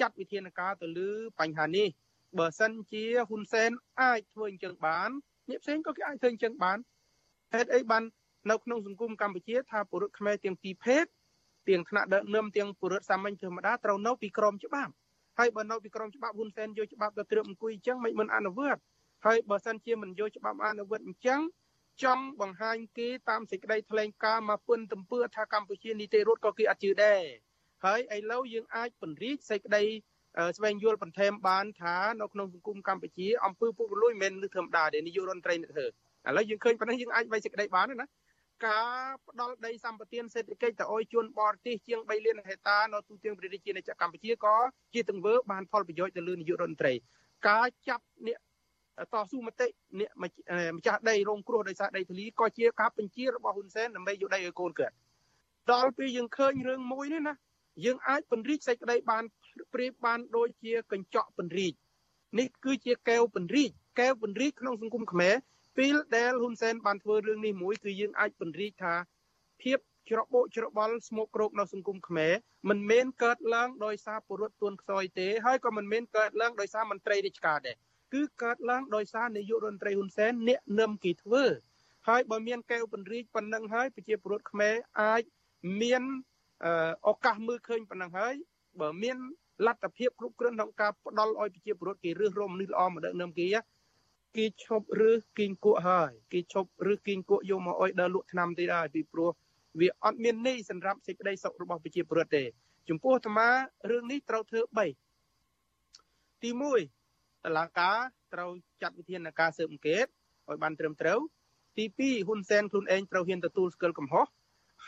[0.00, 1.88] ចាត់វិធានការទៅលើបញ្ហានេះ
[2.38, 3.70] បើសិនជាហ៊ុនសែន
[4.00, 5.10] អាចធ្វើអញ្ចឹងបាន
[5.48, 6.78] អ្នកផ្សេងក៏គេអាចធ្វើអញ្ចឹងបាន
[7.54, 8.02] ហេតុអីបាន
[8.50, 11.04] នៅក្នុងសង្គមកម្ពុជាថាពលរដ្ឋខ្មែរទាំងពីរភេទ
[11.68, 14.92] ទាំងថ្នាក់ដឹកនាំទាំងពលរដ្ឋសាមញ្ញធម្មតាត្រូវនៅពីក្រមច្បាប់
[15.38, 18.80] ហើយបើនៅពីក្រមច្បាប់ហ៊ុនសែនយកច្បាប់ទៅត្រៀមអង្គុយអញ្ចឹងមិនមិនអនុវត្ត
[19.26, 21.40] ហើយបើសិនជាមិនយកច្បាប់អនុវត្តអញ្ចឹង
[22.02, 27.22] ចង់បង្ហាញគេតាមសេចក្តីថ្លែងការណ៍មកពន្ធទំពឿថាកម្ពុជានីតិរដ្ឋក៏គេអត់ជឿដែរ
[27.84, 29.84] ហើយឥឡូវយើងអាចពង្រីកសេចក្តី
[30.56, 35.90] ស្វែងយល់បន្ថែមបានថានៅក្នុងសង្គមកម្ពុជាអំពើពុករលួយមិនមែនលើធម្មតាទេនាយករដ្ឋមន្ត្រីអ្នកធ្វើឥ
[36.36, 38.06] ឡូវយើងឃើញប៉ុណ្ណេះយើងអាចវាយសេចក្តីបានណា
[38.66, 44.56] ការផ្ដល់ដីសម្បត្តិសេដ្ឋកិច្ចទៅឲ្យជនបរទេសជាង3លានហិកតានៅទូទាំងប្រទេសជាតិកម្ពុជាក៏
[44.94, 46.92] ជាទង្វើបានផលប្រយោជន៍ទៅលើនាយករដ្ឋមន្ត្រី
[47.48, 48.38] ការចាប់អ្នក
[49.12, 49.66] តស៊ូមតិ
[50.00, 50.10] អ្នក
[50.76, 54.92] ម្ចាស់ដីរងគ្រោះដោយសារដីធ្លីក៏ជាការបញ្ជារបស់ហ៊ុនសែនដើម្បីយកដីឲ្យកូនកើត
[55.72, 57.34] ដល់ពេលយើងឃើញរឿងមួយនេះណា
[57.84, 59.24] យើងអាចពង្រីកសេចក្តីបាន
[59.74, 61.72] ប្រៀបបានដូចជាកញ្ចក់ពង្រីក
[62.38, 63.70] នេះគឺជាកែវពង្រីក
[64.00, 65.34] កែវពង្រីកក្នុងសង្គមខ្មែរ
[65.78, 68.94] ពេលដែលហ៊ុនសែនបានធ្វើរឿងនេះមួយគឺយើងអាចពង្រីកថា
[69.62, 69.78] ភាព
[70.10, 72.32] ច្របូកច្របល់ស្មុកគ្រោកនៅសង្គមខ្មែរ
[72.68, 77.76] មិនមែនកើតឡើងដោយសារពលរដ្ឋទួនខ្សោយទេហើយក៏មិនមែនកើតឡើងដោយសារមន្ត្រីរាជការដែរ
[78.14, 81.44] គឺកើតឡើងដោយសារនាយករដ្ឋមន្ត្រីហ៊ុនសែនអ្នកនឹមគីធ្វើ
[82.08, 85.22] ហើយបើមានកែវពង្រីកប៉ុណ្ណឹងហើយប្រជាពលរដ្ឋខ្មែរអាច
[85.80, 86.02] មាន
[87.08, 88.34] ឱកាសមើលឃើញប៉ុណ្ណឹងហើយ
[88.80, 89.16] បើមាន
[89.66, 93.46] លទ្ធភាពគ្រប់គ្រាន់ក្នុងការផ្ដល់ឲ្យប្រជាពលរដ្ឋគេរើសរមមនុស្សល្អមកដឹកនាំគេ
[94.36, 99.30] គេឈប់រើសគីងគក់ហើយគេឈប់រើសគីងគក់យកមកឲ្យដើរលក់ថ្នាំទៀតហើយពីព្រោះ
[99.80, 102.44] វាអត់មានន័យសម្រាប់សេចក្តីសុខរបស់ប្រជាពលរដ្ឋទេ
[102.88, 103.48] ចំពោះអាត្មា
[103.90, 104.60] រឿងនេះត្រូវធ្វើ
[105.48, 106.50] 3ទី
[106.98, 107.98] 1តឡាការ
[108.32, 108.50] ត្រូវ
[108.82, 110.06] ចាត់វិធានការស៊ើបអង្កេត
[110.48, 111.20] ឲ្យបានត្រឹមត្រូវ
[111.76, 114.26] ទី2ហ៊ុនសែនខ្លួនឯងត្រូវហ៊ានទទួលស្គាល់កំហុស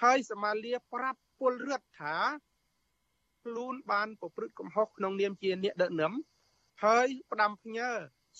[0.00, 2.16] ហើយសមាលាប្រាប់ ពលរដ្ឋថា
[3.44, 6.12] ខ្លួនបានប្រព្រឹត្តកំហុសក្នុងនាមជាអ្នកដឹកនាំ
[6.84, 7.88] ហើយផ្ដាំផ្ញើ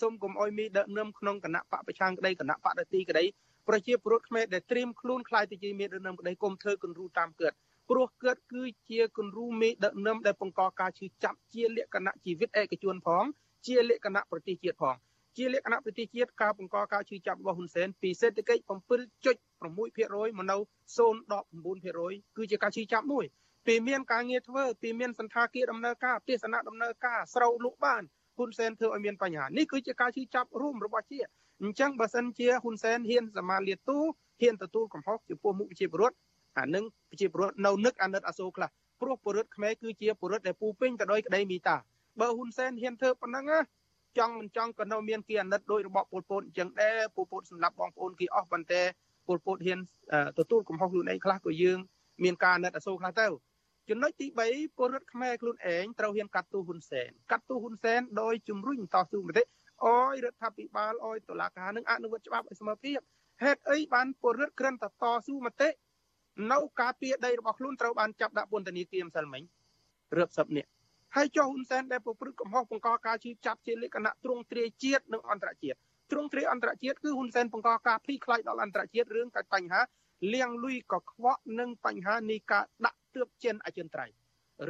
[0.00, 3.24] សូមកុំអោយមីដឹកនាំក្នុងគណៈបកប្រឆាំងក្តីគណៈបកដទីក្តី
[3.68, 7.52] ប្រជាពលរដ្ឋខ្មែរដែលត្រៀមខ្លួនខ្លាយទៅជាមេដឹកនាំក្តីគុំធ្វើគំរូតាមកើត
[7.90, 13.24] ព្រោះកើតគឺជាគំរូមេដឹកនាំដែលបង្កការឈឺចាប់ជាលក្ខណៈជីវិតឯកជនផង
[13.66, 14.96] ជាលក្ខណៈប្រទេសជាតិផង
[15.36, 18.62] ជាលក្ខណៈប្រទេសជាតិការបង្កការឈឺចាប់របស់ហ៊ុនសែនពីសេដ្ឋកិច្ច
[19.60, 20.56] 7.6%មកនៅ
[20.96, 23.24] 0.9%គឺជាការឈឺចាប់មួយ
[23.66, 28.02] ពេលមានការងារធ្វើពេលមានសន្តាគារដំណើរការទេសនៈដំណើរការស្រូវលក់បាន
[28.36, 31.30] ហ៊ុនសែនធ្វើឲ្យមានបញ្ហានេះគឺជាការឈឺចាប់រួមរបស់ជាតិ
[31.62, 33.98] អញ្ចឹងបើសិនជាហ៊ុនសែនហ៊ានសមាលាទូ
[34.40, 36.16] ហ៊ានទទួលកំហុសចំពោះមុខប្រជាពលរដ្ឋ
[36.58, 38.68] អានឹងប្រជាពលរដ្ឋនៅនឹកអាណិតអាសូរខ្លះ
[39.00, 41.76] ព្រោះពលរដ្ឋខ្មែរគឺជាពលរដ្ឋដែលពូពេញទៅដោយក្តីមេត្តា
[42.20, 43.58] បើហ៊ុនសែនហ៊ានធ្វើប៉ុណ្ណឹងណា
[44.18, 48.82] ចង់មិនចង់ក៏នៅមានគេអាណិតដោយរបបពលពតអញ្ចឹងដែរពលពតសម្រាប់បងប្អូនគេអស់ប៉ុន្តែ
[49.26, 49.80] ពលពតហ៊ាន
[50.38, 51.78] ទទួលកំហុសខ្លួនឯងខ្លះក៏យើង
[52.24, 53.26] មានការអាណិតអាសូរខ្លះទៅ
[53.90, 59.44] ចំណុចទី3ពលរដ្ឋខ្មែរខ្លួនឯងត្រូវហ៊ានកាត់ទោសហ៊ុនសែនកាត់ទោសហ៊ុនសែនដោយជំរុញតស៊ូមតិ
[59.86, 62.98] អោយរដ្ឋាភិបាលអោយតុលាការនឹងអនុវត្តច្បាប់ឲ្យស្មើភាព
[63.42, 65.68] ហេតុអីបានពលរដ្ឋក្រិនតតស៊ូមតិ
[66.52, 69.42] នៅការពារដីរបស់ខ្លួនត្រូវបានចាប់ដាក់ពន្ធនាគារម្សិលមិញ
[70.18, 70.70] រាប់សិបនាក់
[71.16, 75.78] ហើយចុះហ៊ុនសែនដែលប្រព្រឹត្តកំហុសបង្កការជឿចាប់ជាលក្ខណៈទ្រង់ទ្រាយជាតិនិងអន្តរជាតិ
[76.10, 79.80] ទ្រង់ទ្រាយអន្តរជាតិគឺហ៊ុនសែនបង្កការភ័យខ្លាចដល់អន្តរជាតិរឿងកាច់បញ្ហា
[80.32, 84.14] លៀងលុយកខ្វក់និងបញ្ហានៃការដាក់ទើបចិនអចិន្ត្រៃយ៍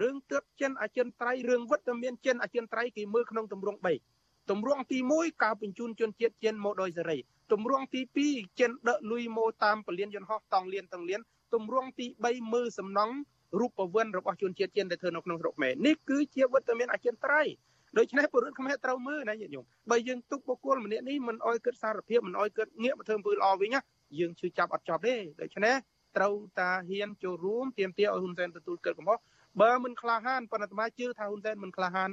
[0.00, 3.78] រឿងទើបចិនអចិន្ត្រៃយ៍រឿងវិតមានចិនអចិន្ត្រៃយ៍គេមើលក្នុងទម្រង់
[4.14, 7.18] 3ទម្រង់ទី1ការបញ្ជូនជនជាតិចិនមកដោយសេរី
[7.52, 11.20] ទម្រង់ទី2ចិនដឹកលុយមកតាមពលានយន្តហោះតង់លៀនតង់លៀន
[11.54, 13.14] ទម្រង់ទី3មើលសំណង់
[13.60, 17.52] រូបវ័នរបស់ជនជាតិចិនដែលធ្វើនៅក្នុងស្រុកខ្មែរនេះគឺជាវិតមានអចិន្ត្រៃយ៍
[17.98, 23.80] ដូច្នេះពលរដ្ឋខ្មែរត្រូវមើលណាញាតិញោមបើយើងទុកបុគ្គលម្នាក់នេះមិនអោយគិតសារភាពមិនអោយគិតងាកមកធ្វើអំពើល្អវិញណា
[24.18, 25.74] យើងជឿចាប់អត់ចប់ទេដូច្នេះ
[26.16, 29.18] ត្រូវតាហ៊ានចូលរួមទាមទារឲ្យហ៊ុនសែនទទួលកិច្ចកំហុស
[29.60, 32.10] បើមិនក្លាហានប៉ុន្តែអាត្មាជឿថាហ៊ុនសែនមិនក្លាហាន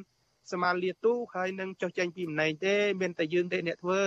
[0.52, 4.02] សមាលាទូហើយនឹងចុះចេញពីម្លែងទេមានតែយើងទេអ្នកធ្វើ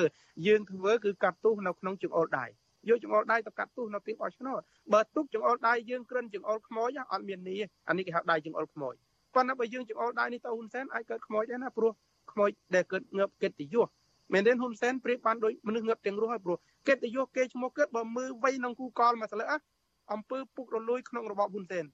[0.46, 2.46] យើងធ្វើគឺកាត់ទោសនៅក្នុងចង្អុលដៃ
[2.88, 4.60] យកចង្អុលដៃទៅកាត់ទោសនៅពេលបោះឆ្នោត
[4.92, 8.94] បើទុកចង្អុលដៃយើងក្រិនចង្អុលខ្មោចអត់មាននេះអានេះគេហៅដៃចង្អុលខ្មោច
[9.36, 11.92] ប៉ុន្តែបើយើងចង្អុលដៃនេះទៅហ៊ុនសែនអាចកើតខ្មោចដែរណាព្រោះ
[12.32, 13.86] ខ្មោចដែលកើតងើបកិត្តិយស
[14.32, 16.56] មែនទេហ៊ុនសែនប្រៀបបានដូចមនុស្សងើបទាំងរស់ហើយព្រោះ
[16.88, 19.54] កិត្តិយសគេឈ្មោះកើតបើមើលវ័យក្នុងគូកលមួយស្លើអ
[20.12, 21.84] អំពើពុករលួយក្នុងរបបហ៊ុនសែន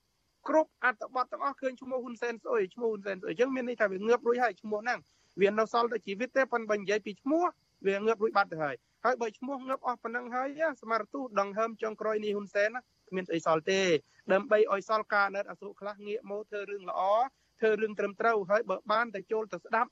[0.48, 4.98] គ្រប់អត្ថបទទាំងអស់ឃើញឈ្មោះហ៊ុនសែនស្អុយឈ្មោះហ៊ុនសែនស្អុយអញ្ចឹងមានន័យថាវាងើបរួចហើយឈ្មោះហ្នឹង
[5.40, 7.44] វានៅសល់តែជីវិតទេប៉ុន្តែបើនិយាយពីឈ្មោះ
[7.86, 8.74] វាងើបរួចបាត់ទៅហើយ
[9.04, 10.48] ហើយបើឈ្មោះងើបអស់ប៉ុណ្ណឹងហើយ
[10.80, 12.70] សមត្ថទូដង្ហើមចុងក្រោយនេះហ៊ុនសែន
[13.12, 13.80] គ្មានស្អីសល់ទេ
[14.32, 17.00] ដើម្បីឲ្យសល់ការណិតអសុខ្លះងាកមកធ្វើរឿងល្អ
[17.60, 19.90] ធ្វើរឿងត្រឹមត្រូវហើយបើបានតែចូលទៅស្ដាប់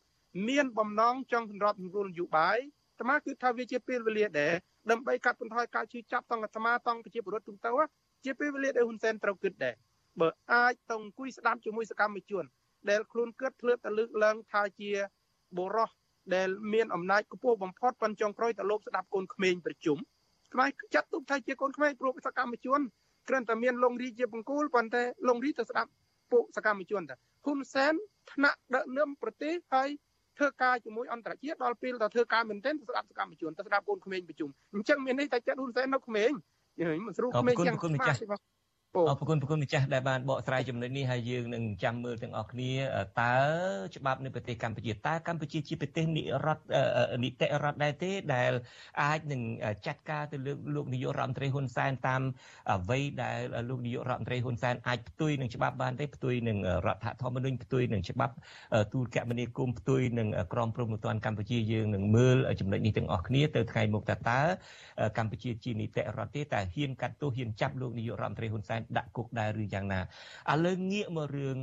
[0.48, 2.58] មានបំណងចង់សម្របសម្រួលនយោបាយ
[2.98, 4.52] អាត្មាគឺថាវាជាពេលវេលាដែរ
[4.90, 7.72] ដើម្បីកាត់បន្ថយការជឿចាប់តង់អាត្មាតង់ប្រជាពលរដ្ឋទូទៅ
[8.24, 9.74] ជាពេលវេលាដែលហ៊ុនសែនត្រូវគិតដែរ
[10.20, 12.44] បើអាចទៅអង្គុយស្ដាប់ជាមួយសកម្មជន
[12.90, 14.90] ដែលខ្លួនគិតធ្លាប់តែលើកឡើងថាជា
[15.56, 15.90] បុរស
[16.34, 19.98] ដែលមានអំណាចខ្ពស់បំផុតប៉ុនចុងក្រោយទៅលោកស្ដាប់កូនក្មេងប្រជុំ
[20.54, 22.80] ខ្មែរចាត់ទុកថាជាកូនក្មេងព្រោះសកម្មជន
[23.28, 25.90] គ្រាន់តែមានលងរីជាបង្គោលប៉ុន្តែលងរីទៅស្ដាប់
[26.32, 27.94] ពួកសកម្មជនតាហ៊ុនសែន
[28.32, 29.88] ថ្នាក់ដឹកនាំប្រទេសហើយ
[30.38, 36.30] ធ្វើការជាមួយអន្តរជាតិដល់ពេលទៅធ្វើការមែនទែនទៅស្ដាប់សកម្មជនទៅស្ដាប់កូនក្មេងប្រជុំអញ្ចឹងមានន័យថាចិត្តហ៊ុនសែននៅក្មេង
[37.06, 38.18] មិនស្រួលក្មេងចឹងគុណម្ចាស់
[38.96, 42.72] អរគុណប្រគុណម្ចាស់ដែលបានបកស្រាយចំណុចនេះហើយយើងនឹងចាំមើលទាំងអស់គ្នា
[43.22, 43.36] តើ
[43.96, 46.64] ច្បាប់នៅប្រទេសកម្ពុជាតើកម្ពុជាជាប្រទេសនិរដ្ឋ
[47.24, 48.52] នីតិរដ្ឋដែរទេដែល
[49.02, 49.42] អាចនឹង
[49.86, 52.22] ចាត់ការទៅលើលោកនាយករដ្ឋមន្ត្រីហ៊ុនសែនតាម
[52.70, 53.38] អ្វីដែល
[53.68, 58.34] លោកនាយករដ្ឋមន្ត្រីហ៊ុនសែនអាចផ្ទុយនឹងច្បាប់បានទេផ្ទុយនឹងរដ្ឋធម្មនុញ្ញផ្ទុយនឹងច្បាប់
[58.92, 64.40] ទូលគមនាគមន៍ផ្ទុយនឹងក្រមព្រហ្មទណ្ឌកម្ពុជាយើងនឹងមើលចំណុចនេះទាំងអស់គ្នាទៅថ្ងៃមុខតើតើ
[65.18, 71.56] កម្ពុជាជានីតិរដ្ឋទេតែហ៊ានកាត់ទោសហ៊ានចាប់លោកនាយករដ្ឋមន្ត្រីហ៊ុនសែនដាក់គុកដែរឬយ៉ាងណាឥឡូវងាកមករឿង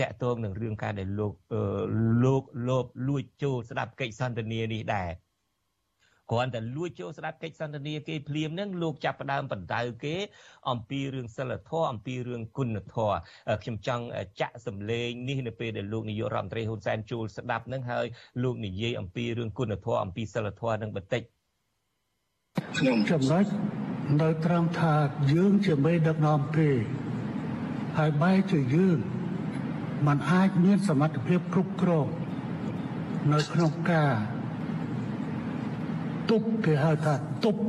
[0.00, 1.32] តាក់ទងនឹងរឿងការដែលលោក
[2.24, 5.10] លោកលោបលួចចូលស្ដាប់កិច្ចសន្ទនានេះដែរ
[6.30, 10.16] គ្រាន់តែលួចចូលស្ដាប់កិច្ចសន្ទនាគេភ្លាមនឹងលោកចាប់ផ្ដើមបណ្ដៅគេ
[10.70, 13.16] អំពីរឿងសិលធម៌អំពីរឿងគុណធម៌
[13.62, 14.04] ខ្ញុំចង់
[14.40, 18.06] ចាក់សម្លេងនេះនៅពេលដែលលោកនាយករដ្ឋមន្ត្រីហ៊ុនសែនចូលស្ដាប់នឹងហើយ
[18.42, 21.22] លោកនិយាយអំពីរឿងគុណធម៌អំពីសិលធម៌នឹងបន្តិច
[22.78, 23.44] ខ្ញុំចំណុច
[24.20, 24.94] នៅត្រង់ថា
[25.32, 26.70] យើងជាមេដឹកនាំទេ
[27.98, 28.98] ហើយបែរជាយើង
[30.06, 32.06] มันអាចមានសមត្ថភាពគ្រប់គ្រង
[33.32, 34.12] នៅក្នុងការ
[36.30, 37.60] ទប់គេហៅថាទប់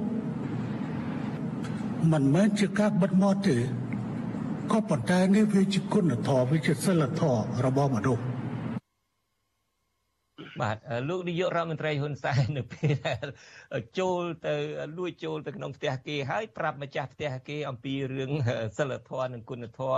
[2.11, 3.57] មិនមែនជាការបិទមាត់ទេ
[4.71, 8.23] ក៏ប៉ុន្តែនេះវាជាគុណធម៌វាជាសិលធម៌របស់មនុស្ស
[10.61, 10.77] បាទ
[11.09, 13.27] លោកនាយករដ្ឋមន្ត្រីហ៊ុនសែននៅពេលដែល
[13.99, 14.55] ចូលទៅ
[14.97, 18.31] លួចចូលទៅក្នុងផ្ទះគេហើយប្រាប់ម្ចាស់ផ្ទះគេអំពីរឿង
[18.77, 19.97] សិលធម៌និងគុណធម៌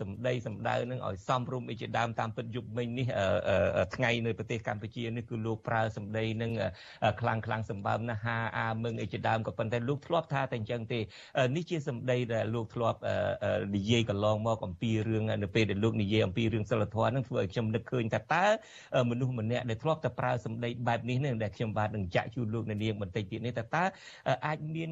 [0.00, 3.06] សម្ដីសម្ដៅនឹងឲ្យសំរុំអីជាដើមតាមពិតយុគមិញនេះ
[3.96, 6.52] ថ្ងៃនៅប្រទេសកម្ពុជានេះគឺលោកប្រើសម្ដីនឹង
[7.20, 11.00] ខ្លាំងខ្លាំងសម្បើមណាស់ហាអាមឹងអីជាដើមក៏ប៉ុន្តែលោកធ្លាប់ថាតែអញ្ចឹងទេ
[11.56, 12.98] នេះជាសម្ដីដែលលោកធ្លាប់
[13.76, 18.46] និយាយកន្លងមកអំពីរឿងនៅពេលដែលលោកនិយាយអំពីរឿងសិលធម៌នឹងធ្វើឲ្យខ្ញុំនឹកឃើញថាតើ
[19.10, 23.84] មនុស្សម្នាក់ដែលធ្លាប់ប់តែប្រើសម្ដីបែបនេះនឹងដែលខ្ញុំបាទនឹងចាក់ជូនលោកនាងបន្តិចទៀតនេះតើតើ
[24.46, 24.90] អាចមាន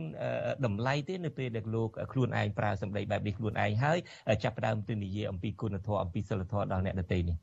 [0.65, 3.99] តម្លៃទេនៅពេលដែលលោកខ្លួនឯងប្រើសម្ដីបែបនេះខ្លួនឯងហើយ
[4.45, 7.37] ចាប់ផ្ដើមទៅនិយាយអំពីគុណធម៌អំពីសិលធម៌ដល់អ្នកដទៃនេះ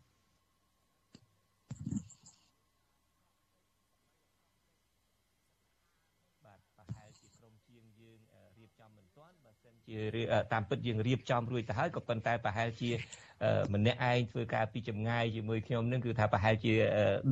[9.89, 9.99] ជា
[10.53, 12.91] តាមពិតយើងរៀបចំរួចទៅហើយក៏ប៉ុន្តែប្រហែលជា
[13.73, 16.73] ម្នាក់ឯងធ្វើការពីចម្ងាយជាមួយខ្ញុំនឹងគឺថាប្រហែលជា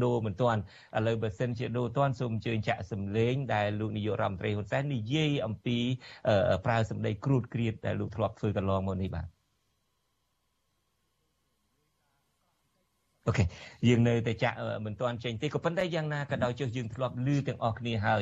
[0.04, 0.62] ដូរមិនទាន់
[0.98, 5.78] ឥឡូវបើសិនជាដូរទាន់សូមអញ្ជើញចាក់សម្លេងដែលលោកនាយករដ្ឋមន្ត្រីហ៊ុនសែននិយាយអំពី
[6.66, 9.35] ប្រើសម្ដីគ្រូតគ្រៀតដែលលោកធ្លាប់ធ្វើកន្លងមកនេះបាទ
[13.28, 13.44] អូខេ
[13.88, 18.22] យើងនៅតែចាក់មិនទាន់ចេញទេក៏ប៉ុន្តែយ៉ាងណាក៏ដោយចុះយើងធ្លាប់លឺទាំងអស់គ្នាហើយ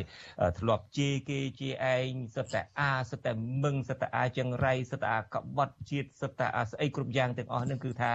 [0.60, 3.32] ធ្លាប់ជេរគេជាឯងសិតតែអាសិតតែ
[3.64, 8.12] មឹងសិតតែអាចង្រៃសិតតែអាកបត់ជាតិសិតតែអាស្អីគ្រប់យ៉ាងទាំងអស់នឹងគឺថា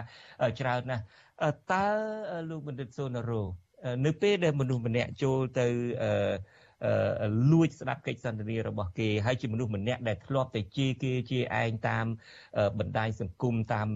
[0.61, 1.03] ច្រើនណាស់
[1.73, 1.87] តើ
[2.51, 3.43] លោកបណ្ឌិតសូណារ៉ូ
[4.07, 5.67] នៅពេលដែលមនុស្សម្នាក់ចូលទៅ
[6.05, 12.07] អឺលួចស្ដាប់កិច្ចសន្ទនារបស់គេហើយជាមនុស្សម្នាក់ដែលធ្លាប់តែជេរគេជាឯងតាម
[12.79, 13.89] បណ្ដាញសង្គមតាម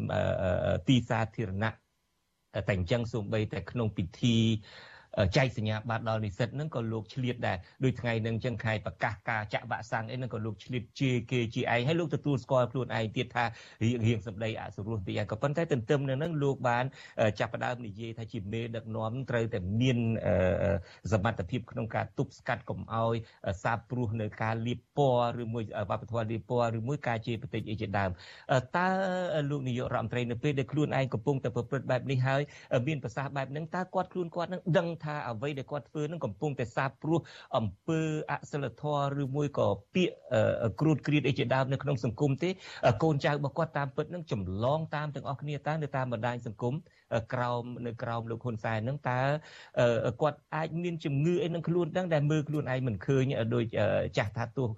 [0.88, 1.81] ទីសាធារណៈ
[2.54, 4.36] តែអញ្ចឹងសូម្បីតែក្នុងពិធី
[5.36, 13.44] ចែកសញ្ញាបត្រដល់និស្សិតហ្នឹងក៏លោកឆ្លៀតដែរដូចថ្ងៃហ្នឹងចឹងខែប្រកាសការចាក់វ៉ាក់សាំងអីហ្នឹងក៏លោកឆ្លៀតជាគេជាឯងហើយលោកទទួលស្គាល់ខ្លួនឯងទៀតថា
[13.84, 16.84] រៀងរៀងសម្ដីអសុរោះទីឯងក៏ប៉ុន្តែទន្ទឹមនឹងហ្នឹងលោកបាន
[17.38, 19.98] ចាប់ផ្ដើមនិយាយថាជាមេដឹកនាំត្រូវតែមាន
[21.12, 23.14] សមត្ថភាពក្នុងការទប់ស្កាត់កុំឲ្យ
[23.62, 28.10] សាបព្រោះនៅការលៀបពណ៌ឬមួយវប្បធម៌លៀបពណ៌ឬមួយការជាប្រតិអីជាដើម
[28.76, 28.86] តើ
[29.50, 32.42] លោកនាយករដ្ឋមន្ត្រីនៅពេលដែលខ្លួនឯងកំពុងតែប្រព្រឹត្តបែបនេះហើយ
[32.88, 37.20] មានប្រសាសន៍បែបហ្នឹងតើគាត់ខ្លួនគាត់នឹងដឹងថាអ្វីដែលគាត់ធ្វើនឹងកំពុងតែសាបព្រោះ
[37.56, 38.00] អំពើ
[38.30, 40.14] អសិលធម៌ឬមួយក៏ពាក្យ
[40.80, 42.50] គ្រូតគ្រៀតអីជាដើមនៅក្នុងសង្គមទេ
[43.02, 46.74] កូនចៅរបស់គាត់តាមពិតនឹងចម្លងតាមទាំងអស់គ្នាតើនៅតាមបណ្ដាញសង្គម
[47.34, 49.20] ក្រោមនៅក្រោមលោកហ៊ុនសែននឹងតើ
[50.22, 53.24] គាត់អាចមានជំងឺអីនឹងខ្លួនដឹងដែលមើលខ្លួនឯងមិនឃើញ
[53.54, 53.64] ដោយ
[54.18, 54.68] ចាស់ថាទោះ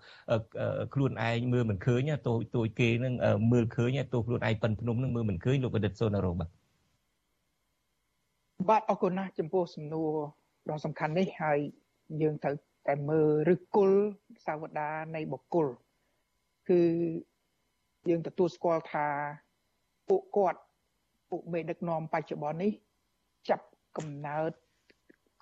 [0.95, 3.14] ខ្លួនឯងមើលមិនឃើញទោះទោះគេនឹង
[3.53, 6.63] មើលឃើញទោះខ្លួនឯងប៉ិនភ្នំនឹងមើលមិនឃើញលោកបណ្ឌិតសូណារ៉ូបាទ
[8.68, 10.12] បាទអរគុណណាស់ចំពោះសំណួរ
[10.70, 11.59] ដ៏សំខាន់នេះហើយ
[12.22, 12.57] យើងត្រូវ
[12.88, 14.00] តែមើលឫសគល់
[14.46, 15.66] សាវតានៃបុគ្គល
[16.70, 16.82] គឺ
[18.09, 19.09] យើងទទួលស្គាល់ថា
[20.09, 20.61] ពួកគាត់
[21.30, 22.72] ពួកមេដឹកនាំបច្ចុប្បន្ននេះ
[23.48, 24.52] ចាប់កំណើត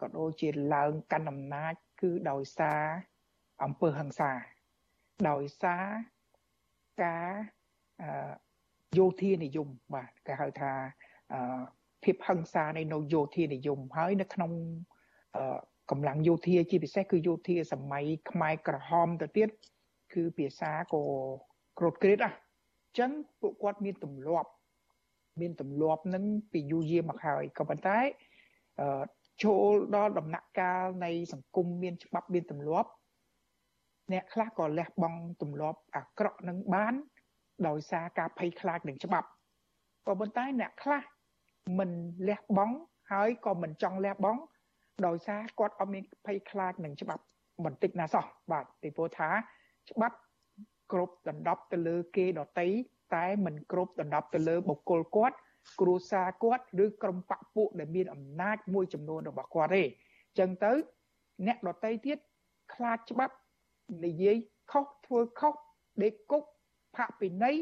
[0.00, 2.82] ក៏ដូចជាឡើងកាន់អំណាចគឺដោយសារ
[3.64, 4.32] អំពើហិង្សា
[5.28, 5.84] ដោយសារ
[7.02, 7.30] ការ
[8.98, 10.72] យោធានិយមបាទគេហៅថា
[12.04, 14.52] ភាពហិង្សានៃនៅយោធានិយមហើយនៅក្នុង
[15.90, 19.48] កម្លាំងយោធាជាពិសេសគឺយោធាសម័យខ្មែរក្រហមទៅទៀត
[20.14, 21.02] គឺភាសាក៏
[21.78, 24.50] ក្រោតក្រៀតណាអញ្ចឹងពួកគាត់មានទម្លាប់
[25.40, 27.98] មានទម្លាប់នឹងពីយូរយារមកហើយក៏ប៉ុន្តែ
[29.42, 32.90] ចូលដល់ដំណាក់កាលនៃសង្គមមានច្បាប់មានទម្លាប់
[34.12, 36.94] អ្នកខ្លះក៏លះបង់ទម្លាប់អាក្រក់នឹងបាន
[37.68, 39.28] ដោយសារការភ័យខ្លាចនឹងច្បាប់
[40.06, 41.02] ក៏ប៉ុន្តែអ្នកខ្លះ
[41.78, 41.90] មិន
[42.28, 42.76] លះបង់
[43.12, 44.40] ហើយក៏មិនចង់លះបង់
[45.06, 47.22] ដោយសារគាត់អត់មានភ័យខ្លាចនឹងច្បាប់
[47.64, 49.28] បន្តិចណាសោះបាទពីព្រោះថា
[49.90, 50.16] ច្បាប់
[50.92, 52.68] គ្រប់ដណ្ដប់ទៅលើគេដតី
[53.14, 55.36] តែមិនគ្រប់ដណ្ដប់ទៅលើបុគ្គលគាត់
[55.80, 60.72] គ្រួសារគាត់ឬក្រុមបកពួកដែលមានអំណាចមួយចំនួនរបស់គាត់ទេអញ្ចឹងទៅ
[61.46, 62.18] អ្នកដតីទៀត
[62.74, 63.34] ខ្លាចច្បាប់
[64.04, 64.36] និយាយ
[64.72, 65.54] ខុសធ្វើខុស
[66.02, 66.44] ដេកគុក
[66.96, 67.56] ផាកពិន័យ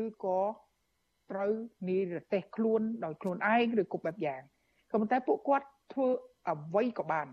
[0.00, 0.38] ឬក៏
[1.30, 1.50] ត្រូវ
[1.88, 4.42] និរទេសខ្លួនដោយខ្លួនឯងឬគ្រប់បែបយ៉ាង
[4.90, 6.08] ក៏ប៉ុន្តែពួកគាត់ធ្វើ
[6.48, 7.28] អ្វីក៏បាន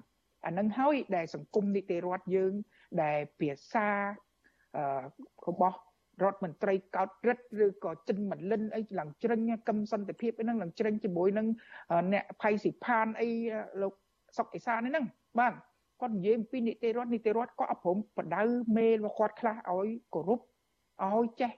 [0.46, 2.54] អានឹងហើយដែលសង្គមនីតិរដ្ឋយើង
[3.04, 3.88] ដែលភាសា
[5.48, 5.78] របស់
[6.24, 11.48] រដ្ឋមន្ត្រីកោតរិទ្ធឬក៏ចិនមលិនអីឡើងជ្រឹងកឹមសន្តិភាពអីហ្នឹងឡើងជ្រឹងជាមួយនឹង
[12.14, 13.30] អ្នកផៃសិផានអី
[13.82, 13.94] លោក
[14.38, 15.06] សុកអេសានហ្នឹង
[15.40, 15.54] បាទ
[16.02, 18.44] គាត់និយាយអំពីនីតិរដ្ឋនីតិរដ្ឋគាត់អព្រមបដៅ
[18.78, 20.40] មេរបស់គាត់ខ្លះឲ្យគោរព
[21.06, 21.52] ឲ្យចេះ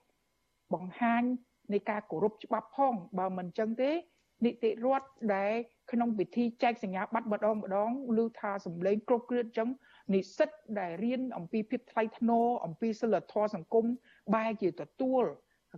[0.74, 1.24] បង្ហាញ
[1.74, 3.92] នៃការគោរពច្បាប់ផងបើមិនអញ្ចឹងទេ
[4.46, 5.54] នីតិរដ្ឋដែល
[5.92, 7.92] ក្នុងពិធីចែកសញ្ញាបត្រម្ដងម្ដង
[8.24, 9.70] ឬថាសម្លេងគ្រប់គ្រាអញ្ចឹង
[10.14, 10.50] និស្សិត
[10.80, 13.86] ដែលរៀនអំពីភាពថ្លៃថ្នូរអំពីសិលធម៌សង្គម
[14.34, 15.24] បែរជាទទួល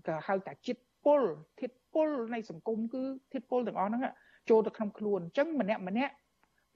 [0.08, 1.22] ក៏ហៅថាចិត្តពុល
[1.60, 4.04] ធាតពុលនៃសង្គមគឺធាតពុលទាំងអស់ហ្នឹង
[4.50, 6.14] ចូលទៅក្នុងខ្លួនអញ្ចឹងម្នាក់ម្នាក់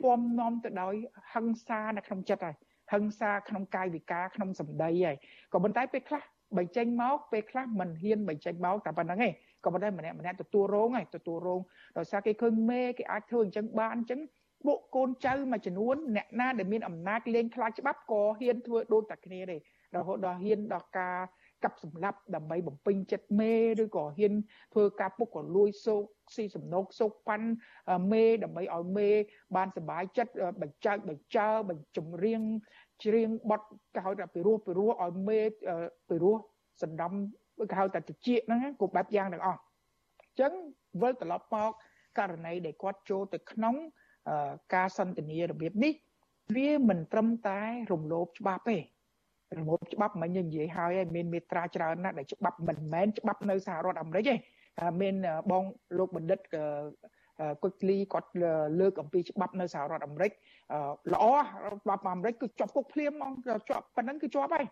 [0.01, 0.95] ពំនាំទៅដោយ
[1.34, 2.55] ហិង្សានៅក្នុងចិត្តហើយ
[2.91, 5.18] ហិង្សាក្នុងកាយវិការក្នុងសម្ដីហើយ
[5.53, 6.24] ក៏ប៉ុន្តែពេលខ្លះ
[6.57, 9.33] បញ្ចេញមកពេលខ្លះមិនហ៊ានបញ្ចេញមកតែប៉ុណ្្នឹងឯង
[9.63, 11.61] ក៏ប៉ុន្តែម្នាក់ម្នាក់ទទួលរងហើយទទួលរង
[11.97, 14.19] ដោយសារគេឃើញមេគេអាចធ្វើអញ្ចឹងបានអញ្ចឹង
[14.65, 19.61] ពួកកូនចៅមួយចំនួនអ្នកណាដែលមានអំណាចលេងខ្លាចច្បាប់ក៏ហ៊ានធ្វើដូចតែគ្នាដែរ
[19.95, 21.17] រហូតដល់ហ៊ានដល់ការ
[21.63, 23.53] កាប់សម្លាប់ដើម្បីបំពេញចិត្តមេ
[23.83, 24.33] ឬក៏ហ៊ាន
[24.73, 26.03] ធ្វើការពុកក៏លួយសោក
[26.35, 27.47] ស៊ីសំណោកសោកប៉ាន់
[28.11, 29.09] មេដើម្បីឲ្យមេ
[29.55, 30.31] បានសុបាយចិត្ត
[30.61, 32.41] បញ្ចើបញ្ចើបញ្ចម្រៀង
[33.03, 35.39] ច្រៀងបត់គេហៅថាពីរោះពីរោះឲ្យមេ
[36.09, 36.35] ពីរោះ
[36.81, 37.11] សណ្ដំ
[37.69, 40.51] គេហៅថាតិចហ្នឹងគ្រប់បែបយ៉ាងទាំងអស់អញ្ចឹង
[41.01, 41.71] វិលត្រឡប់មក
[42.19, 43.75] ករណីដែលគាត់ចូលទៅក្នុង
[44.75, 45.93] ការសន្ទនារបៀបនេះ
[46.55, 47.59] វាមិនត្រឹមតែ
[47.91, 48.77] រំលោភច្បាប់ទេ
[49.57, 54.35] រំលោភច្បាប់មិននិយាយហើយឯងមានមេត្រាច្រើនណាស់ដែលច្បាប់មិនមែនច្បាប់នៅសហរដ្ឋអាមេរិកទេ
[55.01, 55.15] មាន
[55.51, 55.63] បង
[55.97, 56.39] លោកបណ្ឌិត
[57.63, 58.29] គុជលីគាត់
[58.79, 60.31] លើកអំពីច្បាប់នៅសហរដ្ឋអាមេរិក
[61.13, 61.25] ល្អ
[61.83, 63.31] ច្បាប់អាមេរិកគឺជាប់គុកភ្លាមហ្មង
[63.69, 64.65] ជាប់ប៉ុណ្ណឹងគឺជាប់ហើយ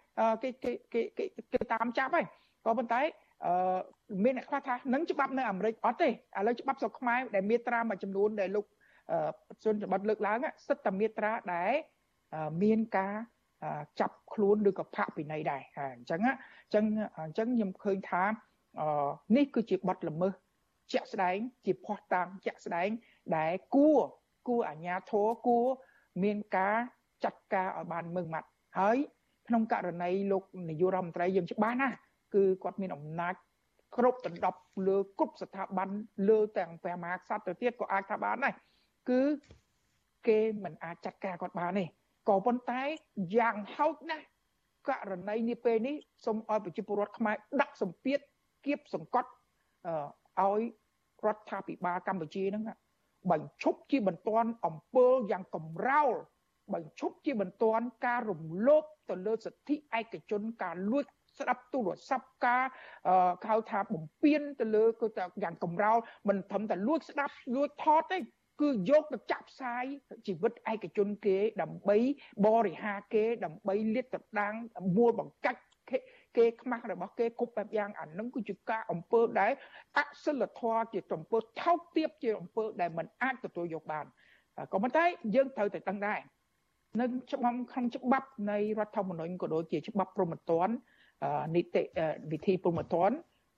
[0.44, 0.72] គេគេ
[1.18, 2.26] គេគេតាមចាប់ហើយ
[2.66, 3.02] ក៏ប៉ុន្តែ
[3.46, 3.80] អឺ
[4.24, 6.12] មានអ្នកខ្លះថានឹងច្បាប់នៅអាមេរិកអត់ទេឥ
[6.48, 8.66] ឡូវច្បាប់ស្រុកខ្មែរដែលមានត្រាមួយចំនួនដែលលោក
[9.64, 10.38] សុនសម្បត្តិលើកឡើង
[10.68, 11.72] សិតតែមាត្រាដែល
[12.64, 13.16] មានការ
[14.00, 16.86] ចាប់ខ្លួនឬក៏ផាកពិន័យដែរអញ្ចឹងអញ្ចឹង
[17.20, 18.24] អញ្ចឹងខ្ញុំឃើញថា
[19.36, 20.34] នេះគឺជាបទល្មើស
[20.94, 22.90] ជាក់ស្ដែង ជាភ័ស្តុតាងជាក់ស្ដែង
[23.38, 24.00] ដែលគួរ
[24.48, 25.66] គួរអាជ្ញាធរគួរ
[26.24, 26.78] មានការ
[27.24, 28.98] ចាត់ការឲ្យបានមើងម៉ាត់ហើយ
[29.48, 31.96] ក្នុងករណីលោកនាយករដ្ឋមន្ត្រីយើងច្បាស់ណាស់
[32.36, 33.34] គឺគាត់មានអំណាច
[33.98, 35.90] គ្រប់ដណ្ដប់លើគ្រប់ស្ថាប័ន
[36.30, 38.54] លើទាំងព្រះមហាក្សត្រទៅទៀតក៏អាចថាបានដែរ
[39.10, 39.22] គឺ
[40.28, 41.86] គេមិនអាចចាត់ការគាត់បានទេ
[42.30, 42.82] ក៏ប៉ុន្តែ
[43.38, 44.26] យ៉ាងហោចណាស់
[44.90, 48.20] ករណីនេះពេលនេះសូមឲ្យប្រជាពលរដ្ឋខ្មែរដាក់សម្ពាធ
[48.66, 49.30] គៀបសង្កត់
[50.42, 50.62] ឲ្យ
[51.26, 52.64] រដ្ឋាភិបាលកម្ពុជាហ្នឹង
[53.32, 56.14] បញ្ឈប់ជាបន្ទាន់អំពើយ៉ាងកំរោល
[56.74, 61.06] បញ្ឈប់ជាបន្ទាន់ការរំលោភទៅលើសិទ្ធិឯកជនការលួច
[61.38, 62.64] ស្ដាប់ទូរស័ព្ទការ
[63.48, 65.08] ហៅថាបំពេញទៅលើគឺ
[65.44, 65.98] យ៉ាងកំរោល
[66.28, 68.18] មិនត្រឹមតែលួចស្ដាប់លួចថតទេ
[68.62, 69.84] គឺយកទៅចាក់ផ្សាយ
[70.28, 71.98] ជីវិតឯកជនគេ ដើម្បី
[72.46, 74.54] បរិហាគេដើម្បីលាតត្រដាង
[74.98, 75.62] មួលបង្កាច់
[76.38, 79.52] គេខ្មាស់របស់គេគ្រប់បែបយ៉ាងអានឹងគឺជាការអំពើដែល
[79.98, 84.06] អសិលធម៌ជាអំពើថោកទាបជាអំពើដែលมันអាចទទួលយកបាន
[84.72, 85.06] ក៏ប៉ុន្តែ
[85.36, 86.20] យើងត្រូវតែដឹងដែរ
[87.00, 90.74] នៅច្បាប់ក្នុងច្បាប់នៃរដ្ឋធម្មនុញ្ញក៏ដូចជាច្បាប់ព្រហ្មទណ្ឌ
[91.56, 91.84] នីតិ
[92.32, 93.16] វិធីព្រហ្មទណ្ឌ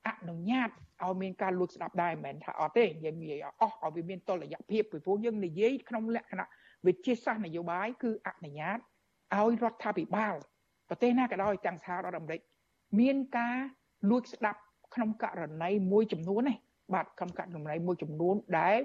[0.07, 0.69] អនុញ្ញាត
[1.03, 6.47] ឲ្យមានការលួចស្ដាប់ដែរមិនមែនថាអត់ទេយើងនិយាយអស់ឲ្យវាមានតលយៈភាពពីព្រោះយើងនិយាយក្នុងលក្ខណៈ
[6.88, 8.78] វិជាសាស្ត្រនយោបាយគឺអនុញ្ញាត
[9.36, 10.36] ឲ្យរដ្ឋាភិបាល
[10.89, 12.41] ប្រទេសណាក៏ដោយទាំងសហរដ្ឋអាមេរិក
[13.00, 13.58] មានការ
[14.10, 14.60] លួចស្ដាប់
[14.93, 16.58] ក្នុងករណីមួយចំនួននេះ
[16.93, 18.78] បាទក្នុងករណីមួយចំនួនដែល